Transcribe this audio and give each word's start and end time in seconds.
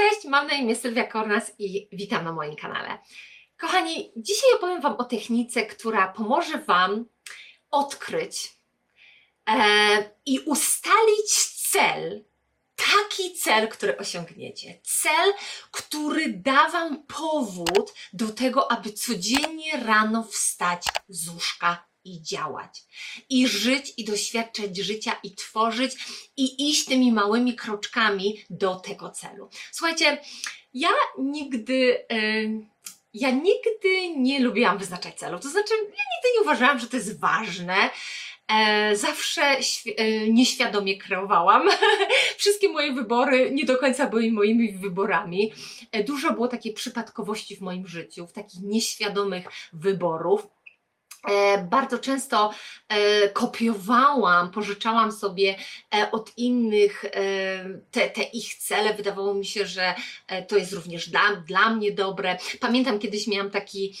Cześć, 0.00 0.24
mam 0.24 0.46
na 0.46 0.54
imię 0.54 0.76
Sylwia 0.76 1.04
Kornas 1.04 1.52
i 1.58 1.88
witam 1.92 2.24
na 2.24 2.32
moim 2.32 2.56
kanale. 2.56 2.98
Kochani, 3.58 4.12
dzisiaj 4.16 4.52
opowiem 4.56 4.80
Wam 4.80 4.96
o 4.96 5.04
technice, 5.04 5.66
która 5.66 6.08
pomoże 6.08 6.58
Wam 6.58 7.04
odkryć 7.70 8.52
e, 9.48 10.10
i 10.26 10.38
ustalić 10.38 11.30
cel, 11.70 12.24
taki 12.76 13.34
cel, 13.34 13.68
który 13.68 13.96
osiągniecie. 13.96 14.80
Cel, 14.82 15.32
który 15.70 16.28
da 16.28 16.68
Wam 16.68 17.06
powód 17.06 17.94
do 18.12 18.28
tego, 18.28 18.72
aby 18.72 18.92
codziennie 18.92 19.76
rano 19.76 20.24
wstać 20.24 20.84
z 21.08 21.28
łóżka 21.28 21.89
i 22.04 22.22
działać. 22.22 22.82
I 23.28 23.48
żyć, 23.48 23.92
i 23.96 24.04
doświadczać 24.04 24.76
życia, 24.76 25.12
i 25.22 25.34
tworzyć, 25.34 25.92
i 26.36 26.70
iść 26.70 26.84
tymi 26.84 27.12
małymi 27.12 27.56
kroczkami 27.56 28.44
do 28.50 28.74
tego 28.74 29.10
celu. 29.10 29.48
Słuchajcie, 29.72 30.20
ja 30.74 30.90
nigdy. 31.18 32.06
Yy, 32.10 32.70
ja 33.14 33.30
nigdy 33.30 34.16
nie 34.16 34.40
lubiłam 34.40 34.78
wyznaczać 34.78 35.18
celów. 35.18 35.40
To 35.40 35.48
znaczy, 35.48 35.74
ja 35.74 35.88
nigdy 35.88 36.28
nie 36.34 36.42
uważałam, 36.42 36.78
że 36.78 36.86
to 36.86 36.96
jest 36.96 37.20
ważne. 37.20 37.90
E, 38.50 38.96
zawsze 38.96 39.42
e, 39.42 40.28
nieświadomie 40.28 40.98
kreowałam. 40.98 41.62
Wszystkie 42.38 42.68
moje 42.68 42.92
wybory 42.92 43.50
nie 43.50 43.64
do 43.64 43.78
końca 43.78 44.06
były 44.06 44.32
moimi 44.32 44.72
wyborami. 44.72 45.52
E, 45.92 46.04
dużo 46.04 46.32
było 46.32 46.48
takiej 46.48 46.72
przypadkowości 46.72 47.56
w 47.56 47.60
moim 47.60 47.86
życiu, 47.86 48.26
w 48.26 48.32
takich 48.32 48.60
nieświadomych 48.62 49.46
wyborów. 49.72 50.46
E, 51.28 51.58
bardzo 51.58 51.98
często 51.98 52.50
e, 52.88 53.28
kopiowałam, 53.28 54.50
pożyczałam 54.50 55.12
sobie 55.12 55.56
e, 55.94 56.10
od 56.10 56.38
innych 56.38 57.04
te, 57.90 58.10
te, 58.10 58.22
ich 58.22 58.54
cele. 58.54 58.94
Wydawało 58.94 59.34
mi 59.34 59.46
się, 59.46 59.66
że 59.66 59.94
to 60.48 60.56
jest 60.56 60.72
również 60.72 61.08
dla, 61.08 61.36
dla 61.36 61.70
mnie 61.70 61.92
dobre. 61.92 62.36
Pamiętam 62.60 62.98
kiedyś 62.98 63.26
miałam 63.26 63.50
taki 63.50 63.98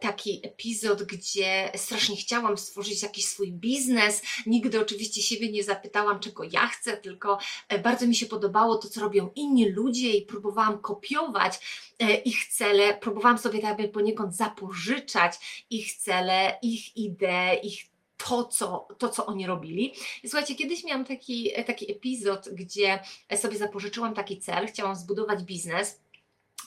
taki 0.00 0.40
epizod, 0.46 1.02
gdzie 1.02 1.72
strasznie 1.76 2.16
chciałam 2.16 2.58
stworzyć 2.58 3.02
jakiś 3.02 3.26
swój 3.26 3.52
biznes. 3.52 4.22
Nigdy 4.46 4.80
oczywiście 4.80 5.22
siebie 5.22 5.52
nie 5.52 5.64
zapytałam, 5.64 6.20
czego 6.20 6.44
ja 6.44 6.66
chcę, 6.66 6.96
tylko 6.96 7.38
e, 7.68 7.78
bardzo 7.78 8.06
mi 8.06 8.14
się 8.14 8.26
podobało 8.26 8.76
to, 8.76 8.88
co 8.88 9.00
robią 9.00 9.30
inni 9.34 9.68
ludzie 9.68 10.10
i 10.10 10.22
próbowałam 10.22 10.78
kopiować 10.78 11.60
e, 11.98 12.16
ich 12.16 12.46
cele, 12.46 12.94
próbowałam 12.94 13.38
sobie 13.38 13.60
tak 13.60 13.92
poniekąd 13.92 14.36
zapożyczać 14.36 15.64
ich 15.70 15.96
cele, 15.96 16.58
ich 16.62 16.96
idee, 16.96 17.60
ich 17.62 17.86
to 18.16 18.44
co, 18.44 18.88
to, 18.98 19.08
co 19.08 19.26
oni 19.26 19.46
robili. 19.46 19.92
Słuchajcie, 20.22 20.54
kiedyś 20.54 20.84
miałam 20.84 21.04
taki, 21.04 21.50
taki 21.66 21.92
epizod, 21.92 22.48
gdzie 22.52 23.00
sobie 23.36 23.58
zapożyczyłam 23.58 24.14
taki 24.14 24.40
cel, 24.40 24.66
chciałam 24.66 24.96
zbudować 24.96 25.42
biznes 25.42 26.00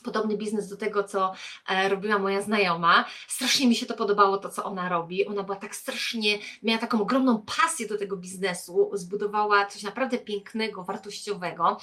podobny 0.03 0.38
biznes 0.38 0.69
do 0.69 0.78
tego, 0.78 1.03
co 1.03 1.33
e, 1.69 1.89
robiła 1.89 2.19
moja 2.19 2.42
znajoma. 2.42 3.05
Strasznie 3.28 3.67
mi 3.67 3.75
się 3.75 3.86
to 3.86 3.94
podobało, 3.94 4.38
to 4.38 4.50
co 4.50 4.64
ona 4.64 4.89
robi. 4.89 5.25
Ona 5.25 5.44
była 5.44 5.58
tak 5.58 5.75
strasznie, 5.75 6.38
miała 6.64 6.80
taką 6.80 7.02
ogromną 7.02 7.44
pasję 7.61 7.88
do 7.88 7.97
tego 7.97 8.17
biznesu, 8.17 8.91
zbudowała 8.94 9.66
coś 9.66 9.83
naprawdę 9.83 10.17
pięknego, 10.17 10.83
wartościowego. 10.83 11.78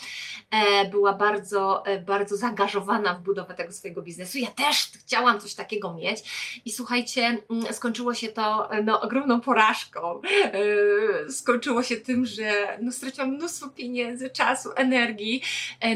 E, 0.51 0.85
była 0.91 1.13
bardzo, 1.13 1.87
e, 1.87 2.01
bardzo 2.01 2.37
zaangażowana 2.37 3.15
w 3.15 3.23
budowę 3.23 3.55
tego 3.55 3.73
swojego 3.73 4.03
biznesu. 4.03 4.39
Ja 4.39 4.51
też 4.51 4.91
chciałam 5.05 5.41
coś 5.41 5.55
takiego 5.55 5.95
mieć 5.95 6.21
i 6.65 6.73
słuchajcie, 6.73 7.39
mm, 7.51 7.73
skończyło 7.73 8.15
się 8.15 8.29
to 8.29 8.69
no, 8.85 9.01
ogromną 9.01 9.41
porażką. 9.41 10.21
Skończyło 11.31 11.83
się 11.83 11.97
tym, 11.97 12.27
że 12.27 12.79
no, 12.83 12.93
straciłam 12.93 13.31
mnóstwo 13.31 13.69
pieniędzy, 13.69 14.31
czasu, 14.31 14.71
energii. 14.77 15.43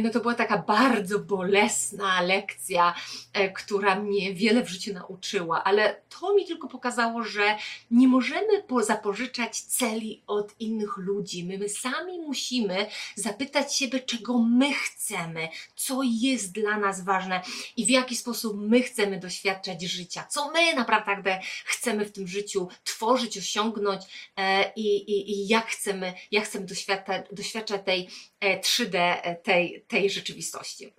No 0.02 0.10
to 0.10 0.20
była 0.20 0.34
taka 0.34 0.58
bardzo 0.58 1.18
bolesna 1.18 2.09
lekcja, 2.20 2.94
e, 3.32 3.50
która 3.50 3.94
mnie 3.94 4.34
wiele 4.34 4.62
w 4.62 4.68
życiu 4.68 4.92
nauczyła, 4.92 5.64
ale 5.64 6.02
to 6.20 6.34
mi 6.34 6.46
tylko 6.46 6.68
pokazało, 6.68 7.24
że 7.24 7.56
nie 7.90 8.08
możemy 8.08 8.62
zapożyczać 8.82 9.60
celi 9.60 10.22
od 10.26 10.60
innych 10.60 10.96
ludzi. 10.96 11.44
My, 11.44 11.58
my 11.58 11.68
sami 11.68 12.18
musimy 12.18 12.86
zapytać 13.14 13.76
siebie, 13.76 14.00
czego 14.00 14.38
my 14.38 14.74
chcemy, 14.74 15.48
co 15.76 16.00
jest 16.02 16.52
dla 16.52 16.78
nas 16.78 17.04
ważne 17.04 17.42
i 17.76 17.86
w 17.86 17.90
jaki 17.90 18.16
sposób 18.16 18.56
my 18.56 18.82
chcemy 18.82 19.18
doświadczać 19.20 19.82
życia, 19.82 20.26
co 20.30 20.50
my 20.50 20.74
naprawdę 20.74 21.40
chcemy 21.64 22.04
w 22.04 22.12
tym 22.12 22.28
życiu 22.28 22.68
tworzyć, 22.84 23.38
osiągnąć 23.38 24.02
e, 24.36 24.72
i, 24.76 24.96
i, 24.96 25.30
i 25.30 25.48
jak 25.48 25.66
chcemy, 25.66 26.14
jak 26.30 26.44
chcemy 26.44 26.66
doświadczać, 26.66 27.26
doświadczać 27.32 27.80
tej 27.84 28.08
3D, 28.42 28.96
e, 29.22 29.36
tej, 29.36 29.84
tej 29.88 30.10
rzeczywistości. 30.10 30.92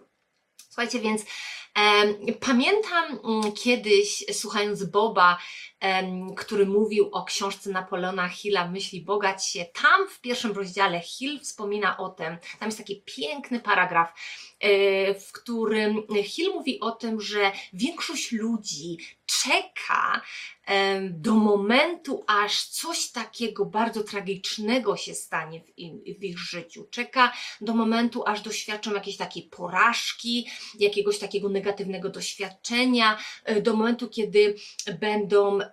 Słuchajcie, 0.72 1.00
więc 1.00 1.22
pamiętam 2.40 3.20
mm, 3.24 3.52
kiedyś, 3.52 4.26
słuchając 4.32 4.84
Boba, 4.84 5.38
który 6.38 6.66
mówił 6.66 7.10
o 7.12 7.24
książce 7.24 7.70
Napoleona 7.70 8.30
Hilla 8.30 8.68
Myśli 8.68 9.02
Bogać 9.02 9.48
się, 9.48 9.66
tam 9.82 10.08
w 10.10 10.22
pierwszym 10.22 10.52
rozdziale 10.52 11.00
Hill 11.00 11.40
wspomina 11.40 11.98
o 11.98 12.10
tym, 12.10 12.38
tam 12.60 12.68
jest 12.68 12.78
taki 12.78 13.04
piękny 13.06 13.60
paragraf, 13.60 14.14
e, 14.60 15.14
w 15.14 15.32
którym 15.32 16.04
Hill 16.24 16.52
mówi 16.54 16.80
o 16.80 16.92
tym, 16.92 17.22
że 17.22 17.52
większość 17.74 18.32
ludzi 18.32 18.98
czeka 19.26 20.22
do 21.10 21.34
momentu, 21.34 22.24
aż 22.28 22.64
coś 22.64 23.12
takiego 23.12 23.66
bardzo 23.66 24.04
tragicznego 24.04 24.98
się 24.98 25.16
stanie 25.16 25.62
w, 25.62 25.80
im, 25.80 26.02
w 26.20 26.24
ich 26.24 26.40
życiu. 26.40 26.88
Czeka 26.92 27.34
do 27.62 27.74
momentu, 27.74 28.24
aż 28.28 28.42
doświadczą 28.42 28.94
jakiejś 28.94 29.18
takiej 29.18 29.44
porażki, 29.44 30.48
jakiegoś 30.80 31.20
takiego 31.20 31.50
negatywnego 31.50 31.61
doświadczenia, 32.10 33.18
e, 33.44 33.62
do 33.62 33.76
momentu, 33.76 34.10
kiedy 34.10 34.56
będą, 35.00 35.62
e, 35.62 35.68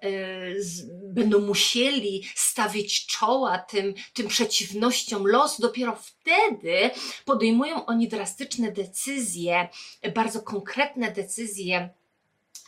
będą 1.05 1.41
musieli 1.41 2.25
stawić 2.35 3.07
czoła 3.07 3.59
tym, 3.59 3.95
tym 4.15 4.29
przeciwnościom 4.29 5.27
losu. 5.27 5.63
Dopiero 5.63 5.97
wtedy 5.97 6.91
podejmują 7.25 7.87
oni 7.87 8.09
drastyczne 8.09 8.73
decyzje, 8.73 9.69
bardzo 10.15 10.43
konkretne 10.43 11.13
decyzje, 11.13 11.91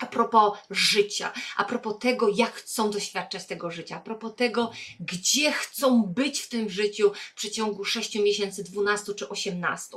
a 0.01 0.07
propos 0.07 0.59
życia, 0.71 1.33
a 1.57 1.65
propos 1.65 1.99
tego, 2.01 2.29
jak 2.29 2.53
chcą 2.53 2.91
doświadczać 2.91 3.47
tego 3.47 3.71
życia, 3.71 3.97
a 3.97 4.01
propos 4.01 4.33
tego, 4.37 4.73
gdzie 5.01 5.53
chcą 5.53 6.03
być 6.03 6.41
w 6.41 6.49
tym 6.49 6.71
życiu 6.71 7.13
w 7.33 7.35
przeciągu 7.35 7.85
6 7.85 8.15
miesięcy, 8.15 8.65
12 8.65 9.15
czy 9.15 9.29
18. 9.29 9.97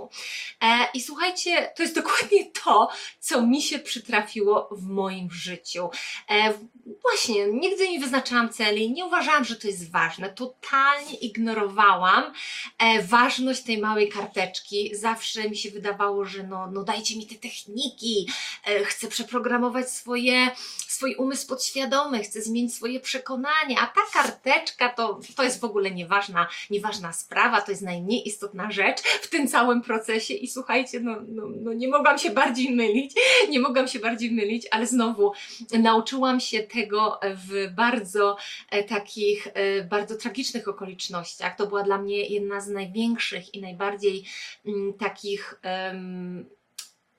E, 0.62 0.88
I 0.94 1.02
słuchajcie, 1.02 1.72
to 1.76 1.84
jest 1.84 1.96
dokładnie 1.96 2.52
to, 2.64 2.90
co 3.20 3.42
mi 3.42 3.62
się 3.62 3.80
przytrafiło 3.80 4.70
w 4.72 4.88
moim 4.88 5.32
życiu. 5.32 5.90
E, 6.30 6.54
właśnie, 7.02 7.48
nigdy 7.48 7.90
nie 7.90 8.00
wyznaczałam 8.00 8.50
celi, 8.50 8.92
nie 8.92 9.06
uważałam, 9.06 9.46
że 9.46 9.56
to 9.56 9.68
jest 9.68 9.92
ważne, 9.92 10.30
totalnie 10.30 11.14
ignorowałam 11.14 12.34
e, 12.80 13.04
ważność 13.04 13.62
tej 13.62 13.78
małej 13.78 14.10
karteczki. 14.10 14.96
Zawsze 14.96 15.50
mi 15.50 15.58
się 15.58 15.72
wydawało, 15.72 16.26
że 16.26 16.44
no, 16.44 16.72
no 16.72 16.84
dajcie 16.84 17.18
mi 17.18 17.28
te 17.28 17.36
techniki, 17.36 18.28
e, 18.66 18.86
chcę 18.86 19.08
przeprogramować 19.08 19.90
swoje, 19.94 20.52
swój 20.88 21.16
umysł 21.16 21.48
podświadomy, 21.48 22.24
chce 22.24 22.42
zmienić 22.42 22.76
swoje 22.76 23.00
przekonania, 23.00 23.78
a 23.80 23.88
ta 23.88 24.02
karteczka 24.14 24.90
to, 24.90 25.20
to 25.36 25.44
jest 25.44 25.60
w 25.60 25.64
ogóle 25.64 25.92
nieważna, 25.92 26.48
nieważna 26.70 27.14
sprawa, 27.14 27.62
to 27.62 27.72
jest 27.72 27.84
najmniej 27.84 28.28
istotna 28.28 28.72
rzecz 28.72 29.02
w 29.02 29.30
tym 29.30 29.48
całym 29.48 29.82
procesie 29.82 30.34
i 30.34 30.48
słuchajcie, 30.48 31.00
no, 31.00 31.16
no, 31.28 31.44
no 31.62 31.74
nie 31.74 31.88
mogłam 31.88 32.18
się 32.18 32.30
bardziej 32.30 32.76
mylić, 32.76 33.14
nie 33.50 33.60
mogłam 33.60 33.88
się 33.88 34.00
bardziej 34.00 34.32
mylić, 34.32 34.68
ale 34.72 34.88
znowu 34.88 35.32
nauczyłam 35.80 36.40
się 36.40 36.60
tego 36.60 37.20
w 37.24 37.74
bardzo 37.76 38.38
e, 38.70 38.84
takich, 38.84 39.48
e, 39.54 39.84
bardzo 39.84 40.16
tragicznych 40.16 40.68
okolicznościach. 40.68 41.56
To 41.56 41.68
była 41.68 41.84
dla 41.84 41.98
mnie 41.98 42.28
jedna 42.28 42.62
z 42.62 42.68
największych 42.68 43.56
i 43.56 43.62
najbardziej 43.62 44.26
mm, 44.66 44.94
takich 44.94 45.60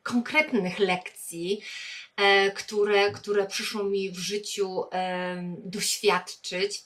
konkretnych 0.03 0.79
lekcji, 0.79 1.61
które, 2.55 3.11
które 3.11 3.47
przyszło 3.47 3.85
mi 3.85 4.11
w 4.11 4.19
życiu 4.19 4.85
doświadczyć. 5.65 6.85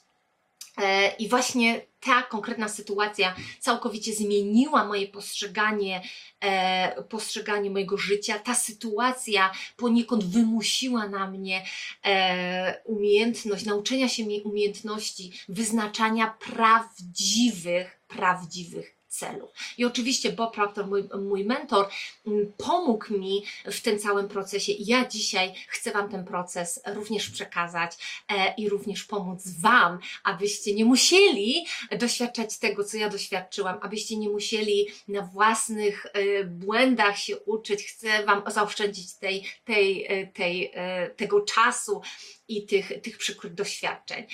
E, 0.79 1.15
I 1.19 1.29
właśnie 1.29 1.81
ta 1.99 2.21
konkretna 2.21 2.69
sytuacja 2.69 3.35
całkowicie 3.59 4.13
zmieniła 4.13 4.85
moje 4.85 5.07
postrzeganie, 5.07 6.01
e, 6.39 7.03
postrzeganie 7.03 7.69
mojego 7.69 7.97
życia. 7.97 8.39
Ta 8.39 8.55
sytuacja 8.55 9.51
poniekąd 9.77 10.25
wymusiła 10.25 11.07
na 11.07 11.31
mnie 11.31 11.65
e, 12.05 12.81
umiejętność, 12.85 13.65
nauczenia 13.65 14.09
się 14.09 14.25
mi 14.25 14.41
umiejętności 14.41 15.31
wyznaczania 15.49 16.37
prawdziwych, 16.39 17.99
prawdziwych 18.07 18.98
celu. 19.09 19.51
I 19.77 19.85
oczywiście 19.85 20.31
Bob 20.31 20.55
Proctor, 20.55 20.87
mój, 20.87 21.09
mój 21.21 21.45
mentor, 21.45 21.89
mm, 22.27 22.53
pomógł 22.57 23.13
mi 23.13 23.43
w 23.65 23.81
tym 23.81 23.99
całym 23.99 24.27
procesie. 24.27 24.71
I 24.71 24.85
ja 24.85 25.07
dzisiaj 25.07 25.53
chcę 25.67 25.91
Wam 25.91 26.09
ten 26.09 26.25
proces 26.25 26.81
również 26.85 27.29
przekazać 27.29 27.91
e, 28.29 28.53
i 28.57 28.69
również 28.69 29.03
pomóc 29.03 29.49
Wam, 29.59 29.99
abyście 30.23 30.73
nie 30.73 30.85
musieli 30.85 31.65
doświadczać 31.99 32.59
tego, 32.59 32.83
co 32.83 32.97
ja 32.97 33.09
doświadczyłam, 33.09 33.77
abyście 33.81 34.17
nie 34.17 34.29
musieli 34.29 34.87
na 35.07 35.21
własnych 35.21 36.05
e, 36.05 36.43
błędach 36.43 37.17
się 37.17 37.37
uczyć. 37.39 37.83
Chcę 37.83 38.25
Wam 38.25 38.41
zaoszczędzić 38.47 39.15
tej, 39.15 39.45
tej, 39.65 40.05
e, 40.09 40.27
tej, 40.27 40.73
tego 41.15 41.41
czasu 41.41 42.01
i 42.47 42.65
tych, 42.65 43.01
tych 43.01 43.17
przykrych 43.17 43.53
doświadczeń. 43.53 44.27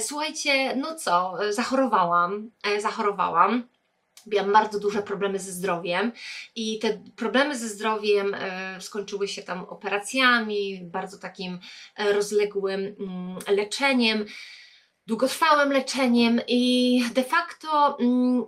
Słuchajcie, 0.00 0.76
no 0.76 0.94
co, 0.94 1.34
zachorowałam, 1.50 2.50
zachorowałam 2.78 3.68
miałam 4.26 4.52
bardzo 4.52 4.80
duże 4.80 5.02
problemy 5.02 5.38
ze 5.38 5.52
zdrowiem 5.52 6.12
i 6.56 6.78
te 6.78 7.00
problemy 7.16 7.58
ze 7.58 7.68
zdrowiem 7.68 8.34
e, 8.34 8.80
skończyły 8.80 9.28
się 9.28 9.42
tam 9.42 9.64
operacjami, 9.64 10.80
bardzo 10.84 11.18
takim 11.18 11.58
e, 11.96 12.12
rozległym 12.12 12.80
mm, 12.80 13.38
leczeniem, 13.48 14.24
długotrwałym 15.06 15.72
leczeniem 15.72 16.40
i 16.48 17.02
de 17.14 17.24
facto 17.24 17.98
mm, 18.00 18.44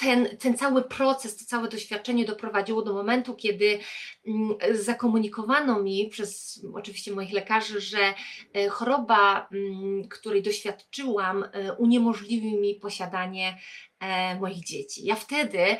ten, 0.00 0.36
ten 0.36 0.58
cały 0.58 0.82
proces, 0.82 1.36
to 1.36 1.44
całe 1.44 1.68
doświadczenie 1.68 2.24
doprowadziło 2.24 2.82
do 2.82 2.94
momentu, 2.94 3.34
kiedy 3.34 3.78
mm, 4.26 4.56
zakomunikowano 4.72 5.82
mi 5.82 6.08
przez 6.08 6.60
oczywiście 6.74 7.12
moich 7.12 7.32
lekarzy, 7.32 7.80
że 7.80 8.14
e, 8.54 8.68
choroba, 8.68 9.48
mm, 9.52 10.08
której 10.08 10.42
doświadczyłam, 10.42 11.44
e, 11.44 11.72
uniemożliwi 11.72 12.56
mi 12.56 12.74
posiadanie 12.74 13.58
e, 14.00 14.40
moich 14.40 14.64
dzieci. 14.64 15.04
Ja 15.04 15.14
wtedy, 15.14 15.76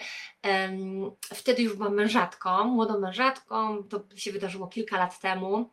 wtedy 1.34 1.62
już 1.62 1.76
byłam 1.76 1.94
mężatką, 1.94 2.64
młodą 2.64 3.00
mężatką, 3.00 3.84
to 3.84 4.05
się 4.17 4.32
wydarzyło 4.32 4.67
kilka 4.67 4.99
lat 4.99 5.20
temu. 5.20 5.70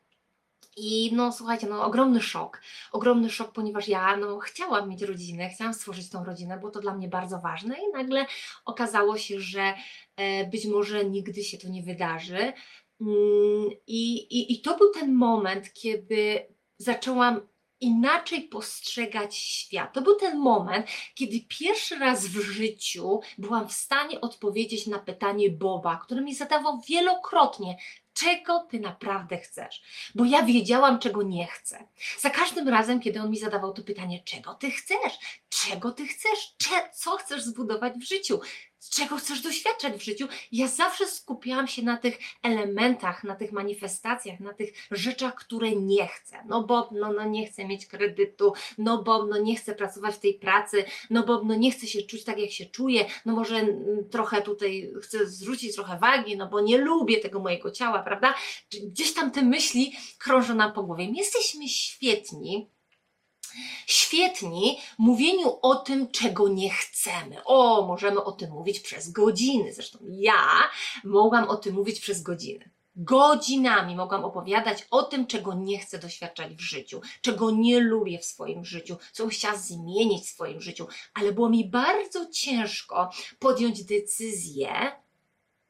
I 0.79 1.09
no 1.13 1.31
słuchajcie, 1.31 1.68
no 1.68 1.83
ogromny 1.83 2.21
szok, 2.21 2.62
ogromny 2.91 3.29
szok, 3.29 3.51
ponieważ 3.51 3.88
ja 3.88 4.18
no 4.18 4.39
chciałam 4.39 4.89
mieć 4.89 5.01
rodzinę, 5.01 5.50
chciałam 5.50 5.74
stworzyć 5.74 6.09
tą 6.09 6.24
rodzinę, 6.24 6.57
było 6.57 6.71
to 6.71 6.79
dla 6.79 6.95
mnie 6.95 7.07
bardzo 7.07 7.39
ważne 7.39 7.75
i 7.75 7.91
nagle 7.94 8.25
okazało 8.65 9.18
się, 9.18 9.39
że 9.39 9.74
e, 10.15 10.45
być 10.45 10.65
może 10.65 11.06
nigdy 11.06 11.44
się 11.44 11.57
to 11.57 11.69
nie 11.69 11.83
wydarzy. 11.83 12.53
Mm, 13.01 13.69
I, 13.88 14.18
i, 14.18 14.53
I 14.53 14.62
to 14.62 14.77
był 14.77 14.91
ten 14.91 15.13
moment, 15.13 15.74
kiedy 15.74 16.47
zaczęłam 16.77 17.41
inaczej 17.80 18.41
postrzegać 18.41 19.35
świat. 19.35 19.94
To 19.94 20.01
był 20.01 20.15
ten 20.15 20.38
moment, 20.39 20.88
kiedy 21.15 21.39
pierwszy 21.50 22.00
raz 22.00 22.27
w 22.27 22.41
życiu 22.41 23.19
byłam 23.38 23.68
w 23.68 23.73
stanie 23.73 24.21
odpowiedzieć 24.21 24.88
na 24.88 25.00
pytanie 25.00 25.50
Boba, 25.50 25.97
które 25.97 26.21
mi 26.21 26.35
zadawał 26.35 26.81
wielokrotnie, 26.81 27.77
czego 28.17 28.59
ty 28.59 28.79
naprawdę 28.79 29.37
chcesz. 29.37 29.81
Bo 30.15 30.25
ja 30.25 30.43
wiedziałam, 30.43 30.99
czego 30.99 31.23
nie 31.23 31.47
chcę. 31.47 31.87
Za 32.19 32.29
każdym 32.29 32.69
razem, 32.69 32.99
kiedy 32.99 33.21
on 33.21 33.29
mi 33.29 33.37
zadawał 33.39 33.73
to 33.73 33.83
pytanie, 33.83 34.23
czego 34.23 34.53
ty 34.53 34.71
chcesz, 34.71 35.19
czego 35.49 35.91
ty 35.91 36.07
chcesz, 36.07 36.55
Cze 36.57 36.89
co 36.93 37.17
chcesz 37.17 37.43
zbudować 37.43 37.93
w 37.93 38.07
życiu, 38.07 38.39
czego 38.79 39.18
chcesz 39.18 39.41
doświadczać 39.41 39.94
w 39.94 40.03
życiu, 40.03 40.27
ja 40.51 40.68
zawsze 40.68 41.07
skupiałam 41.07 41.68
się 41.68 41.83
na 41.83 41.97
tych 41.97 42.18
elementach, 42.44 43.24
na 43.24 43.35
tych 43.35 43.51
manifestacjach, 43.51 44.39
na 44.39 44.53
tych 44.53 44.74
rzeczach, 44.91 45.35
które 45.35 45.71
nie 45.71 46.07
chcę. 46.07 46.44
No 46.47 46.63
bo 46.63 46.89
no, 46.91 47.13
no 47.13 47.25
nie 47.25 47.47
chcę 47.47 47.65
mieć 47.65 47.85
kredytu, 47.85 48.53
no 48.77 49.03
bo 49.03 49.25
no 49.25 49.38
nie 49.38 49.56
chcę 49.56 49.75
pracować 49.75 50.15
w 50.15 50.19
tej 50.19 50.33
pracy, 50.33 50.85
no 51.09 51.24
bo 51.24 51.44
no 51.44 51.56
nie 51.56 51.71
chcę 51.71 51.88
się 51.88 52.01
czuć 52.01 52.24
tak, 52.24 52.39
jak 52.39 52.51
się 52.51 52.65
czuję, 52.65 53.06
no 53.25 53.35
może 53.35 53.56
mm, 53.56 54.09
trochę 54.09 54.41
tutaj 54.41 54.94
chcę 55.01 55.27
zwrócić 55.27 55.75
trochę 55.75 56.00
wagi, 56.00 56.38
no 56.38 56.47
bo 56.47 56.62
nie 56.62 56.77
lubię 56.77 57.19
tego 57.19 57.39
mojego 57.39 57.71
ciała, 57.71 58.03
prawda? 58.03 58.33
Gdzieś 58.83 59.13
tam 59.13 59.31
te 59.31 59.41
myśli 59.41 59.94
krążą 60.19 60.56
nam 60.56 60.73
po 60.73 60.83
głowie. 60.83 61.07
My 61.07 61.18
jesteśmy 61.18 61.68
świetni, 61.68 62.69
świetni 63.86 64.80
mówieniu 64.98 65.59
o 65.62 65.75
tym, 65.75 66.12
czego 66.12 66.48
nie 66.48 66.69
chcemy. 66.69 67.44
O, 67.45 67.88
możemy 67.88 68.24
o 68.24 68.31
tym 68.31 68.51
mówić 68.51 68.80
przez 68.80 69.12
godziny. 69.12 69.74
Zresztą 69.74 70.00
ja 70.09 70.69
mogłam 71.04 71.50
o 71.50 71.56
tym 71.56 71.75
mówić 71.75 72.00
przez 72.00 72.21
godziny. 72.21 72.71
Godzinami 73.00 73.95
mogłam 73.95 74.25
opowiadać 74.25 74.88
o 74.92 75.04
tym, 75.04 75.27
czego 75.27 75.54
nie 75.54 75.80
chcę 75.80 76.00
doświadczać 76.00 76.56
w 76.56 76.62
życiu, 76.62 77.01
czego 77.21 77.51
nie 77.51 77.80
lubię 77.80 78.19
w 78.19 78.25
swoim 78.25 78.65
życiu, 78.65 78.98
co 79.12 79.24
bym 79.24 79.30
chciała 79.30 79.57
zmienić 79.57 80.25
w 80.25 80.30
swoim 80.30 80.62
życiu, 80.62 80.88
ale 81.13 81.31
było 81.31 81.50
mi 81.50 81.69
bardzo 81.69 82.25
ciężko 82.31 83.09
podjąć 83.39 83.83
decyzję 83.83 84.92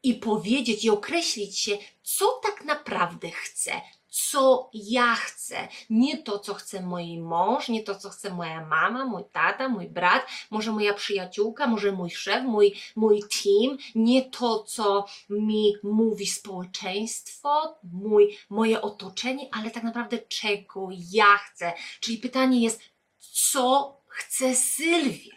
i 0.03 0.13
powiedzieć 0.13 0.85
i 0.85 0.89
określić 0.89 1.59
się, 1.59 1.77
co 2.03 2.39
tak 2.43 2.65
naprawdę 2.65 3.29
chcę, 3.29 3.81
co 4.09 4.69
ja 4.73 5.15
chcę. 5.15 5.67
Nie 5.89 6.17
to, 6.17 6.39
co 6.39 6.53
chce 6.53 6.81
mój 6.81 7.17
mąż, 7.17 7.69
nie 7.69 7.83
to, 7.83 7.95
co 7.95 8.09
chce 8.09 8.33
moja 8.33 8.65
mama, 8.65 9.05
mój 9.05 9.23
tata, 9.31 9.69
mój 9.69 9.89
brat, 9.89 10.25
może 10.51 10.71
moja 10.71 10.93
przyjaciółka, 10.93 11.67
może 11.67 11.91
mój 11.91 12.09
szef, 12.09 12.43
mój, 12.43 12.73
mój 12.95 13.19
team, 13.19 13.77
nie 13.95 14.21
to, 14.21 14.63
co 14.63 15.05
mi 15.29 15.73
mówi 15.83 16.27
społeczeństwo, 16.27 17.77
mój, 17.83 18.37
moje 18.49 18.81
otoczenie, 18.81 19.49
ale 19.51 19.71
tak 19.71 19.83
naprawdę 19.83 20.17
czego 20.17 20.89
ja 21.11 21.37
chcę. 21.37 21.73
Czyli 21.99 22.17
pytanie 22.17 22.61
jest, 22.61 22.81
co 23.19 23.97
chce 24.07 24.55
Sylwia? 24.55 25.36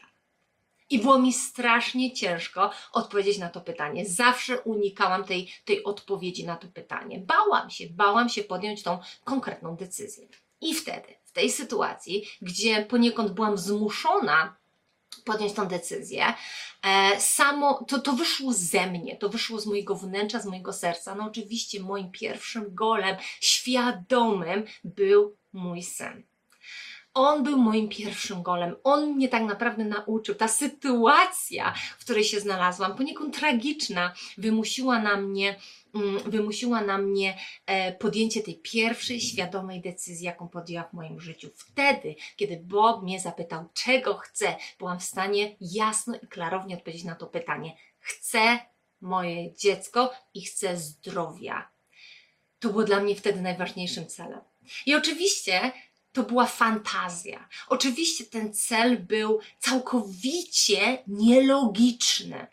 I 0.90 0.98
było 0.98 1.18
mi 1.18 1.32
strasznie 1.32 2.12
ciężko 2.12 2.70
odpowiedzieć 2.92 3.38
na 3.38 3.48
to 3.48 3.60
pytanie. 3.60 4.06
Zawsze 4.06 4.60
unikałam 4.60 5.24
tej, 5.24 5.52
tej 5.64 5.84
odpowiedzi 5.84 6.46
na 6.46 6.56
to 6.56 6.68
pytanie. 6.68 7.18
Bałam 7.18 7.70
się, 7.70 7.86
bałam 7.90 8.28
się 8.28 8.44
podjąć 8.44 8.82
tą 8.82 8.98
konkretną 9.24 9.76
decyzję. 9.76 10.28
I 10.60 10.74
wtedy, 10.74 11.14
w 11.24 11.32
tej 11.32 11.50
sytuacji, 11.50 12.26
gdzie 12.42 12.84
poniekąd 12.84 13.32
byłam 13.32 13.58
zmuszona 13.58 14.56
podjąć 15.24 15.52
tą 15.52 15.68
decyzję. 15.68 16.34
E, 16.82 17.20
samo 17.20 17.84
to, 17.88 17.98
to 17.98 18.12
wyszło 18.12 18.52
ze 18.52 18.86
mnie, 18.86 19.16
to 19.16 19.28
wyszło 19.28 19.60
z 19.60 19.66
mojego 19.66 19.96
wnętrza, 19.96 20.40
z 20.40 20.46
mojego 20.46 20.72
serca. 20.72 21.14
No 21.14 21.24
oczywiście 21.24 21.80
moim 21.80 22.10
pierwszym 22.10 22.74
golem 22.74 23.16
świadomym 23.40 24.64
był 24.84 25.36
mój 25.52 25.82
syn. 25.82 26.29
On 27.14 27.42
był 27.42 27.58
moim 27.58 27.88
pierwszym 27.88 28.42
golem. 28.42 28.76
On 28.84 29.12
mnie 29.12 29.28
tak 29.28 29.42
naprawdę 29.42 29.84
nauczył. 29.84 30.34
Ta 30.34 30.48
sytuacja, 30.48 31.74
w 31.98 32.04
której 32.04 32.24
się 32.24 32.40
znalazłam, 32.40 32.96
poniekąd 32.96 33.38
tragiczna, 33.38 34.14
wymusiła 34.38 34.98
na 34.98 35.16
mnie, 35.16 35.56
mm, 35.94 36.18
wymusiła 36.30 36.80
na 36.80 36.98
mnie 36.98 37.38
e, 37.66 37.92
podjęcie 37.92 38.42
tej 38.42 38.58
pierwszej 38.58 39.20
świadomej 39.20 39.80
decyzji, 39.80 40.26
jaką 40.26 40.48
podjęłam 40.48 40.88
w 40.90 40.92
moim 40.92 41.20
życiu. 41.20 41.50
Wtedy, 41.54 42.14
kiedy 42.36 42.56
Bob 42.56 43.02
mnie 43.02 43.20
zapytał, 43.20 43.68
czego 43.74 44.14
chcę, 44.14 44.56
byłam 44.78 45.00
w 45.00 45.04
stanie 45.04 45.56
jasno 45.60 46.14
i 46.22 46.26
klarownie 46.26 46.76
odpowiedzieć 46.76 47.04
na 47.04 47.14
to 47.14 47.26
pytanie. 47.26 47.76
Chcę 47.98 48.58
moje 49.00 49.54
dziecko 49.54 50.12
i 50.34 50.44
chcę 50.44 50.76
zdrowia. 50.76 51.70
To 52.58 52.68
było 52.68 52.84
dla 52.84 53.00
mnie 53.00 53.16
wtedy 53.16 53.40
najważniejszym 53.40 54.06
celem. 54.06 54.40
I 54.86 54.94
oczywiście 54.94 55.72
to 56.12 56.22
była 56.22 56.46
fantazja. 56.46 57.48
Oczywiście 57.68 58.24
ten 58.24 58.54
cel 58.54 58.98
był 58.98 59.40
całkowicie 59.58 61.04
nielogiczny. 61.06 62.46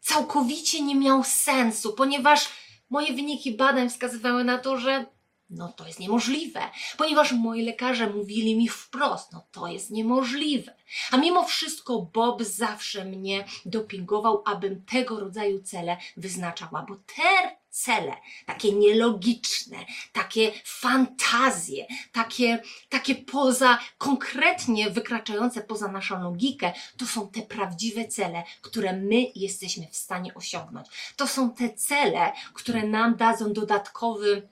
Całkowicie 0.00 0.82
nie 0.82 0.94
miał 0.94 1.24
sensu, 1.24 1.92
ponieważ 1.92 2.48
moje 2.90 3.12
wyniki 3.12 3.52
badań 3.52 3.88
wskazywały 3.88 4.44
na 4.44 4.58
to, 4.58 4.78
że 4.78 5.06
no 5.50 5.72
to 5.72 5.86
jest 5.86 6.00
niemożliwe, 6.00 6.60
ponieważ 6.96 7.32
moi 7.32 7.62
lekarze 7.62 8.10
mówili 8.10 8.56
mi 8.56 8.68
wprost, 8.68 9.32
no 9.32 9.46
to 9.52 9.66
jest 9.66 9.90
niemożliwe. 9.90 10.74
A 11.10 11.16
mimo 11.16 11.44
wszystko 11.44 12.10
Bob 12.14 12.42
zawsze 12.42 13.04
mnie 13.04 13.44
dopingował, 13.64 14.42
abym 14.46 14.84
tego 14.84 15.20
rodzaju 15.20 15.62
cele 15.62 15.96
wyznaczała, 16.16 16.86
bo 16.88 16.96
te 16.96 17.59
cele, 17.70 18.16
takie 18.46 18.72
nielogiczne, 18.72 19.76
takie 20.12 20.52
fantazje, 20.64 21.86
takie, 22.12 22.62
takie 22.88 23.14
poza, 23.14 23.78
konkretnie 23.98 24.90
wykraczające 24.90 25.60
poza 25.60 25.88
naszą 25.88 26.22
logikę, 26.22 26.72
to 26.96 27.06
są 27.06 27.28
te 27.28 27.42
prawdziwe 27.42 28.04
cele, 28.04 28.42
które 28.62 28.92
my 28.92 29.26
jesteśmy 29.34 29.86
w 29.90 29.96
stanie 29.96 30.34
osiągnąć. 30.34 30.88
To 31.16 31.26
są 31.26 31.50
te 31.54 31.74
cele, 31.74 32.32
które 32.54 32.82
nam 32.82 33.16
dadzą 33.16 33.52
dodatkowy 33.52 34.48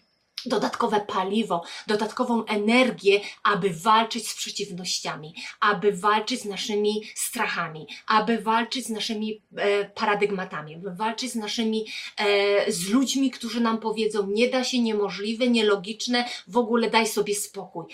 dodatkowe 0.47 1.01
paliwo, 1.01 1.63
dodatkową 1.87 2.45
energię, 2.45 3.21
aby 3.43 3.71
walczyć 3.71 4.29
z 4.29 4.35
przeciwnościami, 4.35 5.35
aby 5.61 5.93
walczyć 5.93 6.41
z 6.41 6.45
naszymi 6.45 7.03
strachami, 7.15 7.87
aby 8.07 8.39
walczyć 8.39 8.87
z 8.87 8.91
naszymi 8.91 9.43
e, 9.57 9.85
paradygmatami, 9.85 10.75
aby 10.75 10.91
walczyć 10.95 11.33
z 11.33 11.37
naszymi, 11.37 11.87
e, 12.17 12.73
z 12.73 12.91
ludźmi, 12.91 13.31
którzy 13.31 13.61
nam 13.61 13.79
powiedzą, 13.79 14.27
nie 14.27 14.49
da 14.49 14.65
się, 14.65 14.79
niemożliwe, 14.83 15.49
nielogiczne, 15.49 16.25
w 16.49 16.57
ogóle 16.57 16.91
daj 16.91 17.07
sobie 17.07 17.35
spokój. 17.35 17.85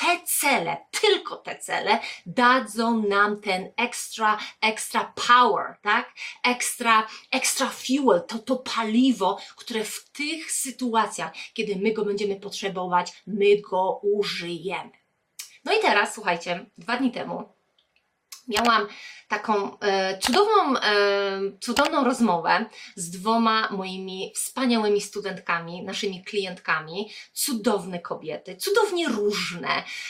Te 0.00 0.20
cele, 0.24 0.76
tylko 0.90 1.36
te 1.36 1.58
cele 1.58 1.98
dadzą 2.26 3.02
nam 3.08 3.40
ten 3.40 3.72
extra, 3.76 4.38
extra 4.62 5.12
power, 5.28 5.76
tak? 5.82 6.14
Extra, 6.44 7.06
extra 7.32 7.68
fuel, 7.68 8.22
to, 8.26 8.38
to 8.38 8.56
paliwo, 8.56 9.38
które 9.56 9.84
w 9.84 10.10
tych 10.10 10.52
sytuacjach, 10.52 11.32
kiedy 11.54 11.76
my 11.76 11.92
go 11.92 12.04
będziemy 12.04 12.40
potrzebować, 12.40 13.22
my 13.26 13.60
go 13.70 14.00
użyjemy. 14.02 14.90
No 15.64 15.72
i 15.72 15.80
teraz, 15.80 16.14
słuchajcie, 16.14 16.66
dwa 16.78 16.96
dni 16.96 17.10
temu 17.10 17.59
miałam 18.50 18.86
taką 19.30 19.78
e, 19.80 20.18
cudowną, 20.18 20.80
e, 20.80 21.40
cudowną 21.60 22.04
rozmowę 22.04 22.66
z 22.96 23.10
dwoma 23.10 23.68
moimi 23.70 24.32
wspaniałymi 24.36 25.00
studentkami, 25.00 25.82
naszymi 25.82 26.24
klientkami, 26.24 27.10
cudowne 27.32 28.00
kobiety, 28.00 28.56
cudownie 28.56 29.08
różne, 29.08 29.68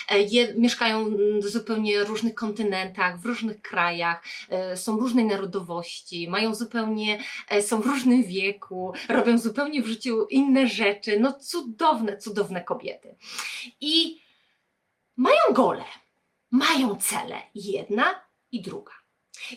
e, 0.09 0.21
je, 0.21 0.55
mieszkają 0.55 1.17
w 1.43 1.49
zupełnie 1.49 2.05
różnych 2.05 2.35
kontynentach, 2.35 3.21
w 3.21 3.27
różnych 3.27 3.63
krajach, 3.63 4.23
e, 4.49 4.77
są 4.77 5.01
różnej 5.01 5.25
narodowości, 5.25 6.29
mają 6.29 6.55
zupełnie, 6.55 7.23
e, 7.49 7.63
są 7.63 7.81
w 7.81 7.87
różnym 7.87 8.25
wieku, 8.25 8.93
robią 9.09 9.39
zupełnie 9.39 9.83
w 9.83 9.87
życiu 9.87 10.27
inne 10.31 10.69
rzeczy, 10.69 11.21
no 11.21 11.33
cudowne, 11.33 12.19
cudowne 12.19 12.65
kobiety. 12.65 13.17
I 13.81 14.23
mają 15.17 15.41
gole, 15.53 15.85
mają 16.51 16.97
cele, 16.97 17.43
jedna 17.55 18.30
i 18.53 18.63
druga. 18.63 18.93